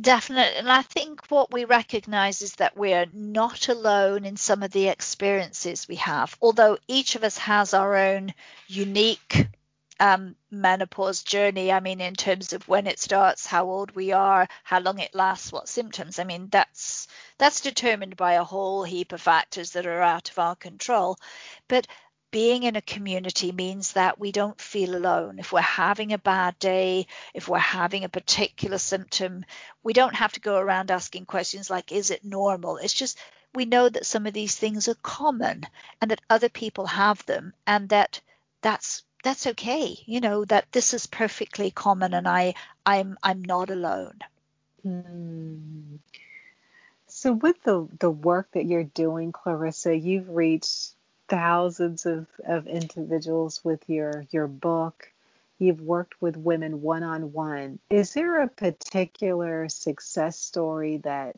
Definitely. 0.00 0.58
And 0.58 0.70
I 0.70 0.82
think 0.82 1.30
what 1.30 1.52
we 1.52 1.64
recognize 1.64 2.42
is 2.42 2.54
that 2.56 2.76
we're 2.76 3.06
not 3.12 3.68
alone 3.68 4.24
in 4.24 4.36
some 4.36 4.62
of 4.62 4.72
the 4.72 4.88
experiences 4.88 5.86
we 5.86 5.96
have, 5.96 6.36
although 6.40 6.78
each 6.88 7.14
of 7.14 7.22
us 7.22 7.38
has 7.38 7.74
our 7.74 7.96
own 7.96 8.34
unique 8.66 9.46
um, 10.00 10.34
menopause 10.50 11.22
journey. 11.22 11.70
I 11.72 11.80
mean, 11.80 12.00
in 12.00 12.14
terms 12.14 12.52
of 12.52 12.66
when 12.68 12.86
it 12.86 12.98
starts, 12.98 13.46
how 13.46 13.66
old 13.70 13.92
we 13.92 14.12
are, 14.12 14.48
how 14.62 14.80
long 14.80 14.98
it 14.98 15.14
lasts, 15.14 15.52
what 15.52 15.68
symptoms. 15.68 16.18
I 16.18 16.24
mean, 16.24 16.48
that's 16.50 17.08
that's 17.38 17.60
determined 17.60 18.16
by 18.16 18.34
a 18.34 18.44
whole 18.44 18.84
heap 18.84 19.12
of 19.12 19.20
factors 19.20 19.72
that 19.72 19.86
are 19.86 20.02
out 20.02 20.30
of 20.30 20.38
our 20.38 20.56
control. 20.56 21.18
But 21.68 21.86
being 22.30 22.64
in 22.64 22.74
a 22.74 22.82
community 22.82 23.52
means 23.52 23.92
that 23.92 24.18
we 24.18 24.32
don't 24.32 24.60
feel 24.60 24.96
alone. 24.96 25.38
If 25.38 25.52
we're 25.52 25.60
having 25.60 26.12
a 26.12 26.18
bad 26.18 26.58
day, 26.58 27.06
if 27.32 27.48
we're 27.48 27.58
having 27.58 28.02
a 28.02 28.08
particular 28.08 28.78
symptom, 28.78 29.44
we 29.84 29.92
don't 29.92 30.16
have 30.16 30.32
to 30.32 30.40
go 30.40 30.58
around 30.58 30.90
asking 30.90 31.26
questions 31.26 31.70
like, 31.70 31.92
is 31.92 32.10
it 32.10 32.24
normal? 32.24 32.78
It's 32.78 32.92
just 32.92 33.18
we 33.54 33.66
know 33.66 33.88
that 33.88 34.04
some 34.04 34.26
of 34.26 34.32
these 34.32 34.56
things 34.56 34.88
are 34.88 34.96
common 34.96 35.64
and 36.00 36.10
that 36.10 36.22
other 36.28 36.48
people 36.48 36.86
have 36.86 37.24
them 37.26 37.54
and 37.68 37.88
that 37.90 38.20
that's 38.62 39.04
that's 39.24 39.46
okay. 39.48 39.96
You 40.04 40.20
know 40.20 40.44
that 40.44 40.70
this 40.70 40.94
is 40.94 41.06
perfectly 41.06 41.70
common 41.72 42.14
and 42.14 42.28
i 42.28 42.54
i'm 42.86 43.18
i'm 43.22 43.42
not 43.42 43.70
alone. 43.70 44.18
Mm. 44.86 45.98
so 47.06 47.32
with 47.32 47.60
the 47.62 47.88
the 47.98 48.10
work 48.10 48.48
that 48.52 48.66
you're 48.66 48.84
doing 48.84 49.32
clarissa 49.32 49.96
you've 49.96 50.28
reached 50.28 50.94
thousands 51.26 52.04
of, 52.04 52.26
of 52.46 52.66
individuals 52.66 53.64
with 53.64 53.88
your 53.88 54.26
your 54.30 54.46
book. 54.46 55.10
You've 55.58 55.80
worked 55.80 56.20
with 56.20 56.36
women 56.36 56.82
one 56.82 57.02
on 57.02 57.32
one 57.32 57.78
is 57.88 58.12
there 58.12 58.42
a 58.42 58.48
particular 58.48 59.68
success 59.70 60.38
story 60.38 60.98
that 60.98 61.36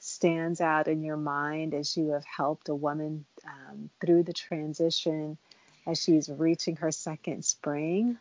stands 0.00 0.60
out 0.60 0.88
in 0.88 1.02
your 1.02 1.16
mind 1.16 1.72
as 1.72 1.96
you 1.96 2.10
have 2.10 2.24
helped 2.24 2.68
a 2.68 2.74
woman 2.74 3.24
um, 3.46 3.88
through 4.00 4.24
the 4.24 4.32
transition 4.32 5.38
as 5.86 6.02
she's 6.02 6.28
reaching 6.28 6.76
her 6.76 6.90
second 6.90 7.44
spring? 7.44 8.18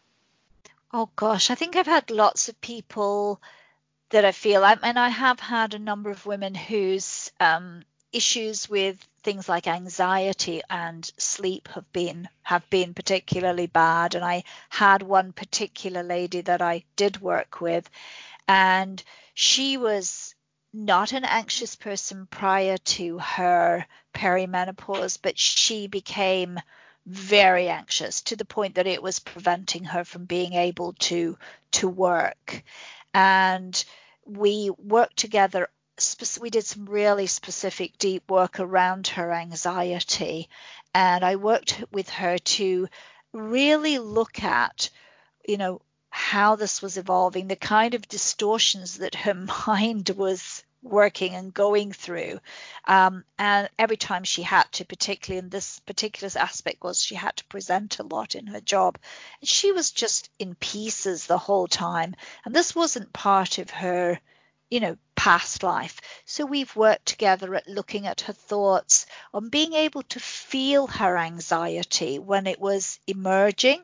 Oh 0.93 1.09
gosh, 1.15 1.49
I 1.49 1.55
think 1.55 1.75
I've 1.75 1.85
had 1.85 2.11
lots 2.11 2.49
of 2.49 2.59
people 2.61 3.41
that 4.09 4.25
I 4.25 4.31
feel, 4.31 4.65
and 4.65 4.99
I 4.99 5.09
have 5.09 5.39
had 5.39 5.73
a 5.73 5.79
number 5.79 6.09
of 6.09 6.25
women 6.25 6.53
whose 6.53 7.31
um, 7.39 7.83
issues 8.11 8.69
with 8.69 8.97
things 9.23 9.47
like 9.47 9.67
anxiety 9.67 10.61
and 10.69 11.09
sleep 11.17 11.69
have 11.69 11.91
been 11.93 12.27
have 12.43 12.69
been 12.69 12.93
particularly 12.93 13.67
bad. 13.67 14.15
And 14.15 14.25
I 14.25 14.43
had 14.69 15.01
one 15.01 15.31
particular 15.31 16.03
lady 16.03 16.41
that 16.41 16.61
I 16.61 16.83
did 16.95 17.21
work 17.21 17.61
with, 17.61 17.89
and 18.47 19.01
she 19.33 19.77
was 19.77 20.35
not 20.73 21.13
an 21.13 21.25
anxious 21.25 21.75
person 21.75 22.27
prior 22.27 22.77
to 22.77 23.17
her 23.19 23.85
perimenopause, 24.13 25.17
but 25.21 25.37
she 25.37 25.87
became 25.87 26.59
very 27.05 27.67
anxious 27.67 28.21
to 28.21 28.35
the 28.35 28.45
point 28.45 28.75
that 28.75 28.87
it 28.87 29.01
was 29.01 29.19
preventing 29.19 29.83
her 29.85 30.03
from 30.03 30.25
being 30.25 30.53
able 30.53 30.93
to 30.93 31.37
to 31.71 31.87
work. 31.87 32.63
And 33.13 33.83
we 34.25 34.69
worked 34.77 35.17
together 35.17 35.69
we 36.39 36.49
did 36.49 36.65
some 36.65 36.85
really 36.85 37.27
specific 37.27 37.97
deep 37.99 38.29
work 38.31 38.59
around 38.59 39.07
her 39.07 39.31
anxiety. 39.31 40.49
And 40.93 41.23
i 41.23 41.35
worked 41.35 41.83
with 41.91 42.09
her 42.09 42.37
to 42.37 42.87
really 43.33 43.99
look 43.99 44.43
at 44.43 44.89
you 45.47 45.57
know 45.57 45.81
how 46.09 46.55
this 46.55 46.81
was 46.81 46.97
evolving 46.97 47.47
the 47.47 47.55
kind 47.55 47.93
of 47.93 48.07
distortions 48.07 48.97
that 48.97 49.15
her 49.15 49.33
mind 49.67 50.09
was 50.09 50.63
working 50.81 51.35
and 51.35 51.53
going 51.53 51.91
through. 51.91 52.39
Um, 52.85 53.23
and 53.37 53.69
every 53.77 53.97
time 53.97 54.23
she 54.23 54.41
had 54.41 54.71
to, 54.73 54.85
particularly 54.85 55.39
in 55.39 55.49
this 55.49 55.79
particular 55.79 56.31
aspect, 56.39 56.83
was 56.83 57.01
she 57.01 57.15
had 57.15 57.35
to 57.37 57.45
present 57.45 57.99
a 57.99 58.03
lot 58.03 58.35
in 58.35 58.47
her 58.47 58.61
job. 58.61 58.97
And 59.39 59.49
she 59.49 59.71
was 59.71 59.91
just 59.91 60.29
in 60.39 60.55
pieces 60.55 61.27
the 61.27 61.37
whole 61.37 61.67
time. 61.67 62.15
And 62.45 62.55
this 62.55 62.75
wasn't 62.75 63.13
part 63.13 63.57
of 63.57 63.69
her, 63.69 64.19
you 64.69 64.79
know, 64.79 64.97
past 65.15 65.61
life. 65.61 66.01
So 66.25 66.45
we've 66.45 66.75
worked 66.75 67.05
together 67.05 67.53
at 67.53 67.67
looking 67.67 68.07
at 68.07 68.21
her 68.21 68.33
thoughts, 68.33 69.05
on 69.33 69.49
being 69.49 69.73
able 69.73 70.01
to 70.03 70.19
feel 70.19 70.87
her 70.87 71.17
anxiety 71.17 72.17
when 72.17 72.47
it 72.47 72.59
was 72.59 72.99
emerging. 73.05 73.83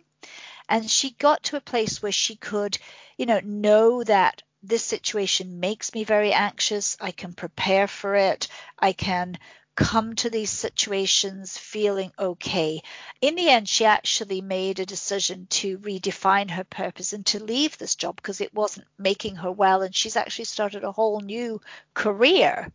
And 0.68 0.90
she 0.90 1.12
got 1.12 1.44
to 1.44 1.58
a 1.58 1.62
place 1.62 2.02
where 2.02 2.12
she 2.12 2.36
could, 2.36 2.78
you 3.18 3.26
know, 3.26 3.40
know 3.44 4.04
that 4.04 4.42
this 4.64 4.84
situation 4.84 5.60
makes 5.60 5.94
me 5.94 6.04
very 6.04 6.34
anxious. 6.34 6.98
I 7.00 7.12
can 7.12 7.34
prepare 7.34 7.88
for 7.88 8.16
it. 8.16 8.48
I 8.80 8.94
can 8.94 9.38
come 9.78 10.16
to 10.16 10.30
these 10.30 10.50
situations 10.50 11.56
feeling 11.56 12.12
okay. 12.18 12.82
In 13.22 13.36
the 13.36 13.50
end, 13.50 13.70
she 13.70 13.86
actually 13.86 14.42
made 14.42 14.80
a 14.80 14.88
decision 14.88 15.46
to 15.52 15.78
redefine 15.78 16.50
her 16.50 16.64
purpose 16.64 17.14
and 17.14 17.24
to 17.28 17.44
leave 17.44 17.78
this 17.78 17.94
job 17.94 18.16
because 18.16 18.42
it 18.42 18.56
wasn't 18.56 18.88
making 18.98 19.36
her 19.36 19.52
well. 19.52 19.84
And 19.84 19.96
she's 19.96 20.16
actually 20.16 20.46
started 20.46 20.84
a 20.84 20.92
whole 20.92 21.22
new 21.22 21.62
career 21.94 22.72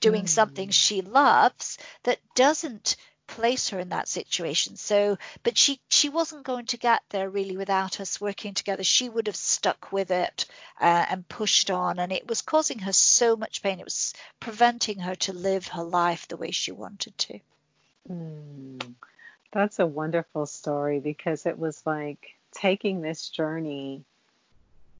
doing 0.00 0.24
mm. 0.24 0.28
something 0.28 0.70
she 0.70 1.02
loves 1.02 1.76
that 2.04 2.18
doesn't 2.34 2.96
place 3.26 3.70
her 3.70 3.78
in 3.78 3.90
that 3.90 4.08
situation. 4.08 4.76
So, 4.76 5.18
but 5.42 5.56
she 5.56 5.80
she 5.88 6.08
wasn't 6.08 6.44
going 6.44 6.66
to 6.66 6.76
get 6.76 7.02
there 7.10 7.28
really 7.28 7.56
without 7.56 8.00
us 8.00 8.20
working 8.20 8.54
together. 8.54 8.84
She 8.84 9.08
would 9.08 9.26
have 9.26 9.36
stuck 9.36 9.92
with 9.92 10.10
it 10.10 10.46
uh, 10.80 11.06
and 11.08 11.28
pushed 11.28 11.70
on, 11.70 11.98
and 11.98 12.12
it 12.12 12.28
was 12.28 12.42
causing 12.42 12.80
her 12.80 12.92
so 12.92 13.36
much 13.36 13.62
pain. 13.62 13.80
It 13.80 13.84
was 13.84 14.14
preventing 14.40 15.00
her 15.00 15.14
to 15.16 15.32
live 15.32 15.68
her 15.68 15.84
life 15.84 16.28
the 16.28 16.36
way 16.36 16.50
she 16.50 16.72
wanted 16.72 17.16
to. 17.18 17.40
Mm, 18.10 18.94
that's 19.52 19.78
a 19.78 19.86
wonderful 19.86 20.46
story 20.46 21.00
because 21.00 21.46
it 21.46 21.58
was 21.58 21.84
like 21.86 22.36
taking 22.52 23.00
this 23.00 23.28
journey 23.28 24.04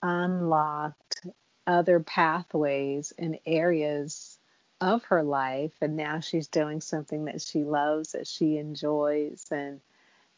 unlocked 0.02 1.26
other 1.66 2.00
pathways 2.00 3.12
and 3.18 3.38
areas 3.44 4.36
of 4.80 5.04
her 5.04 5.22
life 5.22 5.72
and 5.80 5.96
now 5.96 6.20
she's 6.20 6.48
doing 6.48 6.80
something 6.80 7.24
that 7.24 7.40
she 7.40 7.64
loves 7.64 8.12
that 8.12 8.26
she 8.26 8.58
enjoys 8.58 9.46
and 9.50 9.80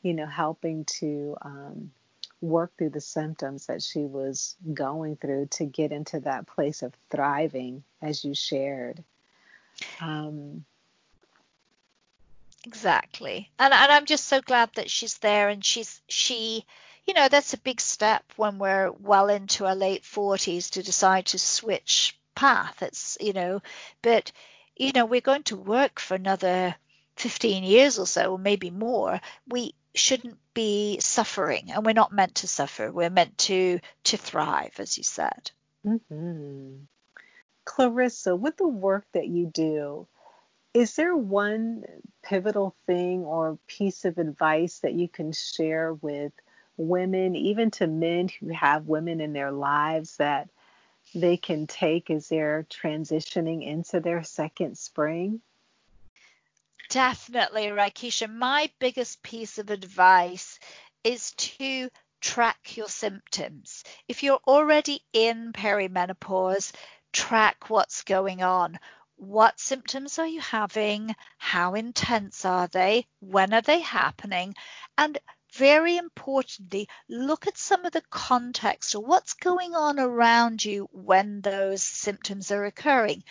you 0.03 0.15
know 0.15 0.27
helping 0.27 0.85
to 0.85 1.37
um, 1.43 1.91
work 2.41 2.73
through 2.77 2.91
the 2.91 3.01
symptoms 3.01 3.67
that 3.67 3.83
she 3.83 4.01
was 4.01 4.57
going 4.73 5.17
through 5.17 5.47
to 5.47 5.65
get 5.65 5.91
into 5.91 6.21
that 6.21 6.47
place 6.47 6.83
of 6.83 6.95
thriving 7.11 7.83
as 8.01 8.25
you 8.25 8.35
shared. 8.35 9.03
Um, 10.01 10.65
exactly. 12.65 13.51
And, 13.59 13.75
and 13.75 13.93
i'm 13.93 14.07
just 14.07 14.27
so 14.27 14.41
glad 14.41 14.71
that 14.75 14.91
she's 14.91 15.19
there 15.19 15.49
and 15.49 15.65
she's 15.65 16.01
she 16.09 16.65
you 17.07 17.15
know 17.15 17.29
that's 17.29 17.55
a 17.55 17.59
big 17.59 17.81
step 17.81 18.25
when 18.37 18.59
we're 18.59 18.93
well 18.93 19.29
into 19.29 19.67
our 19.67 19.75
late 19.75 20.03
40s 20.03 20.71
to 20.73 20.83
decide 20.83 21.27
to 21.27 21.39
switch 21.39 22.17
path. 22.39 22.83
It's, 22.83 23.19
you 23.21 23.33
know, 23.33 23.61
but, 24.01 24.31
you 24.77 24.93
know, 24.93 25.07
we're 25.07 25.21
going 25.21 25.43
to 25.45 25.57
work 25.57 25.99
for 25.99 26.15
another 26.15 26.77
15 27.17 27.65
years 27.65 27.99
or 27.99 28.07
so, 28.07 28.33
or 28.33 28.39
maybe 28.39 28.71
more. 28.71 29.21
We 29.49 29.75
shouldn't 29.95 30.39
be 30.55 31.01
suffering 31.01 31.73
and 31.73 31.85
we're 31.85 31.95
not 31.95 32.13
meant 32.13 32.37
to 32.37 32.49
suffer. 32.49 32.93
We're 32.93 33.11
meant 33.11 33.37
to, 33.39 33.81
to 34.05 34.17
thrive, 34.17 34.75
as 34.79 34.97
you 34.97 35.03
said. 35.03 35.51
Mm-hmm. 35.85 36.85
Clarissa, 37.65 38.37
with 38.37 38.57
the 38.57 38.69
work 38.69 39.05
that 39.15 39.27
you 39.27 39.51
do, 39.53 40.07
is 40.75 40.95
there 40.95 41.17
one 41.17 41.85
pivotal 42.23 42.77
thing 42.87 43.25
or 43.25 43.59
piece 43.67 44.05
of 44.05 44.19
advice 44.19 44.79
that 44.81 44.95
you 44.95 45.09
can 45.09 45.33
share 45.33 45.93
with 45.93 46.33
women, 46.77 47.35
even 47.35 47.73
to 47.73 47.89
men 47.89 48.29
who 48.29 48.51
have 48.51 48.87
women 48.87 49.21
in 49.21 49.33
their 49.33 49.51
lives 49.51 50.19
that 50.19 50.49
they 51.15 51.37
can 51.37 51.67
take 51.67 52.11
as 52.11 52.29
they're 52.29 52.67
transitioning 52.71 53.67
into 53.67 54.01
their 54.01 54.23
second 54.25 54.79
spring? 54.79 55.41
Definitely, 56.91 57.67
Rakesia. 57.67 58.33
My 58.33 58.71
biggest 58.79 59.23
piece 59.23 59.59
of 59.59 59.71
advice 59.71 60.59
is 61.05 61.33
to 61.33 61.91
track 62.21 62.77
your 62.77 62.89
symptoms. 62.89 63.85
If 64.09 64.23
you're 64.23 64.41
already 64.47 65.03
in 65.13 65.53
perimenopause, 65.53 66.73
track 67.13 67.69
what's 67.69 68.03
going 68.05 68.43
on. 68.43 68.79
What 69.17 69.59
symptoms 69.59 70.19
are 70.19 70.27
you 70.27 70.41
having? 70.41 71.15
How 71.39 71.75
intense 71.75 72.45
are 72.45 72.69
they? 72.69 73.07
When 73.21 73.53
are 73.53 73.63
they 73.63 73.81
happening? 73.81 74.55
And 74.97 75.19
very 75.59 75.97
importantly, 75.97 76.89
look 77.09 77.49
at 77.49 77.59
some 77.59 77.85
of 77.85 77.93
the 77.93 78.03
context 78.11 78.95
or 78.95 79.05
what's 79.05 79.35
going 79.35 79.75
on 79.75 79.99
around 79.99 80.65
you 80.65 80.89
when 80.93 81.41
those 81.41 81.83
symptoms 81.83 82.53
are 82.53 82.65
occurring. 82.65 83.25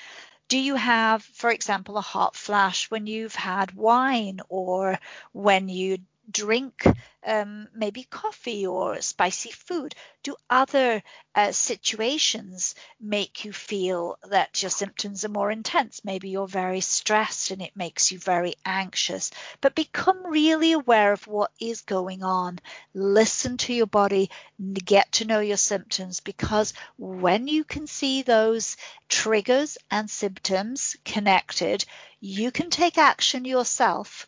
Do 0.50 0.60
you 0.60 0.76
have, 0.76 1.24
for 1.24 1.50
example, 1.50 1.98
a 1.98 2.02
hot 2.02 2.36
flash 2.36 2.92
when 2.92 3.08
you've 3.08 3.36
had 3.36 3.74
wine 3.74 4.42
or 4.50 5.00
when 5.32 5.70
you 5.70 6.00
drink 6.30 6.84
um, 7.26 7.68
maybe 7.74 8.04
coffee 8.04 8.66
or 8.68 9.02
spicy 9.02 9.52
food? 9.52 9.96
Do 10.24 10.36
other 10.50 11.04
uh, 11.36 11.52
situations 11.52 12.76
make 13.00 13.46
you 13.46 13.54
feel 13.54 14.18
that 14.30 14.62
your 14.62 14.70
symptoms 14.70 15.24
are 15.26 15.30
more 15.30 15.52
intense? 15.52 16.04
Maybe 16.04 16.30
you're 16.30 16.48
very 16.48 16.82
stressed 16.82 17.52
and 17.52 17.62
it 17.62 17.76
makes 17.76 18.12
you 18.12 18.20
very 18.20 18.56
anxious. 18.66 19.32
But 19.62 19.76
become 19.76 20.26
really 20.26 20.74
aware 20.74 21.13
of 21.13 21.28
what 21.28 21.52
is 21.60 21.82
going 21.82 22.24
on. 22.24 22.60
Listen 22.94 23.58
to 23.58 23.74
your 23.74 23.88
body, 23.88 24.30
get 24.74 25.12
to 25.13 25.26
know 25.26 25.40
your 25.40 25.58
symptoms 25.58 26.20
because 26.20 26.74
when 26.98 27.48
you 27.48 27.63
can 27.63 27.88
see 27.88 28.22
those 28.22 28.78
triggers 29.08 29.78
and 29.90 30.10
symptoms 30.10 30.98
connected, 31.06 31.86
you 32.20 32.52
can 32.52 32.70
take 32.70 32.98
action 32.98 33.46
yourself 33.46 34.28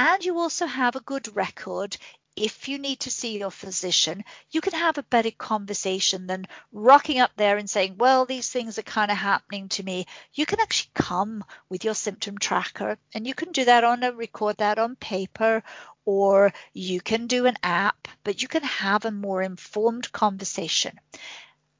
and 0.00 0.24
you 0.24 0.38
also 0.38 0.64
have 0.64 0.96
a 0.96 1.00
good 1.00 1.36
record 1.36 1.94
if 2.34 2.68
you 2.68 2.78
need 2.78 3.00
to 3.00 3.10
see 3.10 3.38
your 3.38 3.50
physician, 3.50 4.24
you 4.50 4.62
can 4.62 4.72
have 4.72 4.96
a 4.96 5.02
better 5.02 5.30
conversation 5.30 6.26
than 6.26 6.46
rocking 6.72 7.18
up 7.18 7.32
there 7.36 7.58
and 7.58 7.68
saying, 7.68 7.96
Well, 7.98 8.24
these 8.24 8.48
things 8.48 8.78
are 8.78 8.82
kind 8.82 9.10
of 9.10 9.18
happening 9.18 9.68
to 9.70 9.82
me. 9.82 10.06
You 10.32 10.46
can 10.46 10.58
actually 10.58 10.90
come 10.94 11.44
with 11.68 11.84
your 11.84 11.94
symptom 11.94 12.38
tracker 12.38 12.96
and 13.12 13.26
you 13.26 13.34
can 13.34 13.52
do 13.52 13.66
that 13.66 13.84
on 13.84 14.02
a 14.02 14.12
record 14.12 14.56
that 14.56 14.78
on 14.78 14.96
paper 14.96 15.62
or 16.06 16.54
you 16.72 17.02
can 17.02 17.26
do 17.26 17.44
an 17.44 17.58
app, 17.62 18.08
but 18.24 18.40
you 18.40 18.48
can 18.48 18.62
have 18.62 19.04
a 19.04 19.10
more 19.10 19.42
informed 19.42 20.10
conversation. 20.12 20.98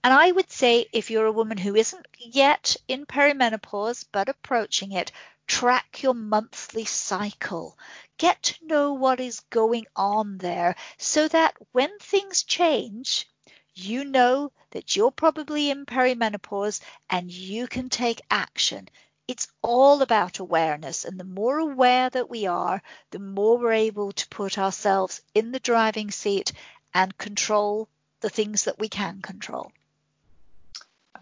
And 0.05 0.13
I 0.13 0.31
would 0.31 0.51
say 0.51 0.87
if 0.93 1.11
you're 1.11 1.25
a 1.25 1.33
woman 1.41 1.57
who 1.57 1.75
isn't 1.75 2.07
yet 2.19 2.77
in 2.87 3.07
perimenopause 3.07 4.05
but 4.13 4.29
approaching 4.29 4.93
it, 4.93 5.11
track 5.51 6.01
your 6.01 6.15
monthly 6.15 6.85
cycle. 6.85 7.77
Get 8.19 8.41
to 8.45 8.67
know 8.67 8.93
what 8.93 9.19
is 9.19 9.41
going 9.51 9.87
on 9.97 10.39
there 10.39 10.77
so 10.97 11.27
that 11.27 11.57
when 11.73 11.91
things 11.99 12.45
change, 12.45 13.29
you 13.75 14.05
know 14.05 14.53
that 14.71 14.95
you're 14.95 15.11
probably 15.11 15.69
in 15.69 15.87
perimenopause 15.87 16.81
and 17.11 17.33
you 17.33 17.67
can 17.67 17.89
take 17.89 18.21
action. 18.31 18.89
It's 19.27 19.49
all 19.61 20.03
about 20.03 20.39
awareness, 20.39 21.05
and 21.05 21.19
the 21.19 21.25
more 21.25 21.59
aware 21.59 22.09
that 22.11 22.31
we 22.31 22.47
are, 22.47 22.81
the 23.11 23.19
more 23.19 23.59
we're 23.59 23.73
able 23.73 24.13
to 24.13 24.29
put 24.29 24.57
ourselves 24.57 25.21
in 25.35 25.51
the 25.51 25.59
driving 25.59 26.13
seat 26.13 26.53
and 26.95 27.19
control 27.19 27.89
the 28.21 28.31
things 28.31 28.65
that 28.65 28.79
we 28.79 28.89
can 28.89 29.21
control. 29.21 29.73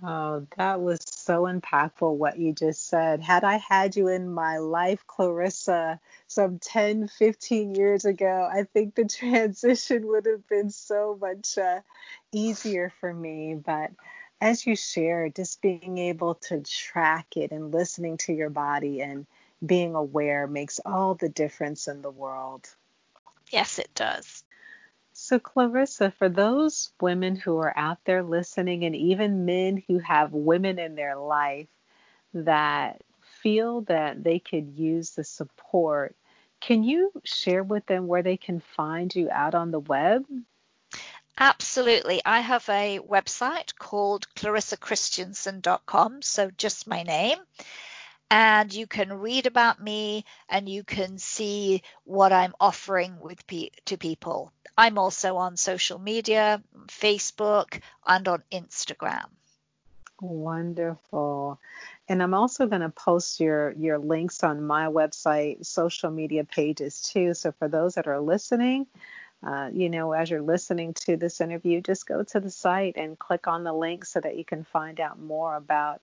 Oh, 0.02 0.46
that 0.56 0.80
was 0.80 1.00
so 1.06 1.42
impactful 1.42 2.14
what 2.16 2.38
you 2.38 2.52
just 2.52 2.86
said. 2.86 3.20
Had 3.20 3.44
I 3.44 3.56
had 3.56 3.96
you 3.96 4.08
in 4.08 4.32
my 4.32 4.58
life, 4.58 5.04
Clarissa, 5.06 6.00
some 6.28 6.58
10, 6.60 7.08
15 7.08 7.74
years 7.74 8.04
ago, 8.04 8.48
I 8.52 8.62
think 8.64 8.94
the 8.94 9.04
transition 9.08 10.06
would 10.06 10.26
have 10.26 10.46
been 10.48 10.70
so 10.70 11.18
much 11.20 11.58
uh, 11.58 11.80
easier 12.32 12.92
for 13.00 13.12
me. 13.12 13.54
But 13.54 13.90
as 14.40 14.66
you 14.66 14.76
shared, 14.76 15.34
just 15.34 15.60
being 15.62 15.98
able 15.98 16.36
to 16.36 16.60
track 16.60 17.36
it 17.36 17.50
and 17.50 17.72
listening 17.72 18.18
to 18.18 18.32
your 18.32 18.50
body 18.50 19.00
and 19.00 19.26
being 19.64 19.96
aware 19.96 20.46
makes 20.46 20.80
all 20.86 21.14
the 21.14 21.28
difference 21.28 21.88
in 21.88 22.02
the 22.02 22.10
world. 22.10 22.68
Yes, 23.50 23.78
it 23.78 23.92
does. 23.94 24.44
So, 25.20 25.40
Clarissa, 25.40 26.12
for 26.12 26.28
those 26.28 26.92
women 27.00 27.34
who 27.34 27.58
are 27.58 27.76
out 27.76 27.98
there 28.04 28.22
listening, 28.22 28.84
and 28.84 28.94
even 28.94 29.44
men 29.44 29.82
who 29.88 29.98
have 29.98 30.32
women 30.32 30.78
in 30.78 30.94
their 30.94 31.16
life 31.16 31.66
that 32.34 33.02
feel 33.42 33.80
that 33.82 34.22
they 34.22 34.38
could 34.38 34.78
use 34.78 35.10
the 35.10 35.24
support, 35.24 36.14
can 36.60 36.84
you 36.84 37.10
share 37.24 37.64
with 37.64 37.84
them 37.86 38.06
where 38.06 38.22
they 38.22 38.36
can 38.36 38.60
find 38.60 39.12
you 39.12 39.28
out 39.28 39.56
on 39.56 39.72
the 39.72 39.80
web? 39.80 40.24
Absolutely. 41.36 42.22
I 42.24 42.38
have 42.38 42.68
a 42.68 43.00
website 43.00 43.74
called 43.76 44.32
clarissakristjansson.com, 44.36 46.22
so 46.22 46.52
just 46.56 46.86
my 46.86 47.02
name 47.02 47.38
and 48.30 48.72
you 48.72 48.86
can 48.86 49.12
read 49.12 49.46
about 49.46 49.82
me 49.82 50.24
and 50.48 50.68
you 50.68 50.84
can 50.84 51.18
see 51.18 51.82
what 52.04 52.32
I'm 52.32 52.54
offering 52.60 53.18
with 53.20 53.46
pe- 53.46 53.70
to 53.86 53.96
people. 53.96 54.52
I'm 54.76 54.98
also 54.98 55.36
on 55.36 55.56
social 55.56 55.98
media, 55.98 56.62
Facebook, 56.86 57.80
and 58.06 58.28
on 58.28 58.42
Instagram. 58.52 59.26
Wonderful. 60.20 61.60
And 62.08 62.22
I'm 62.22 62.34
also 62.34 62.66
going 62.66 62.82
to 62.82 62.88
post 62.88 63.40
your 63.40 63.72
your 63.72 63.98
links 63.98 64.42
on 64.42 64.66
my 64.66 64.86
website, 64.86 65.64
social 65.64 66.10
media 66.10 66.44
pages 66.44 67.02
too. 67.02 67.34
So 67.34 67.52
for 67.52 67.68
those 67.68 67.94
that 67.94 68.08
are 68.08 68.20
listening, 68.20 68.86
uh, 69.46 69.70
you 69.72 69.88
know, 69.88 70.12
as 70.12 70.30
you're 70.30 70.42
listening 70.42 70.94
to 70.94 71.16
this 71.16 71.40
interview, 71.40 71.80
just 71.80 72.06
go 72.06 72.24
to 72.24 72.40
the 72.40 72.50
site 72.50 72.96
and 72.96 73.18
click 73.18 73.46
on 73.46 73.62
the 73.62 73.72
link 73.72 74.04
so 74.04 74.20
that 74.20 74.36
you 74.36 74.44
can 74.44 74.64
find 74.64 74.98
out 74.98 75.20
more 75.20 75.54
about 75.54 76.00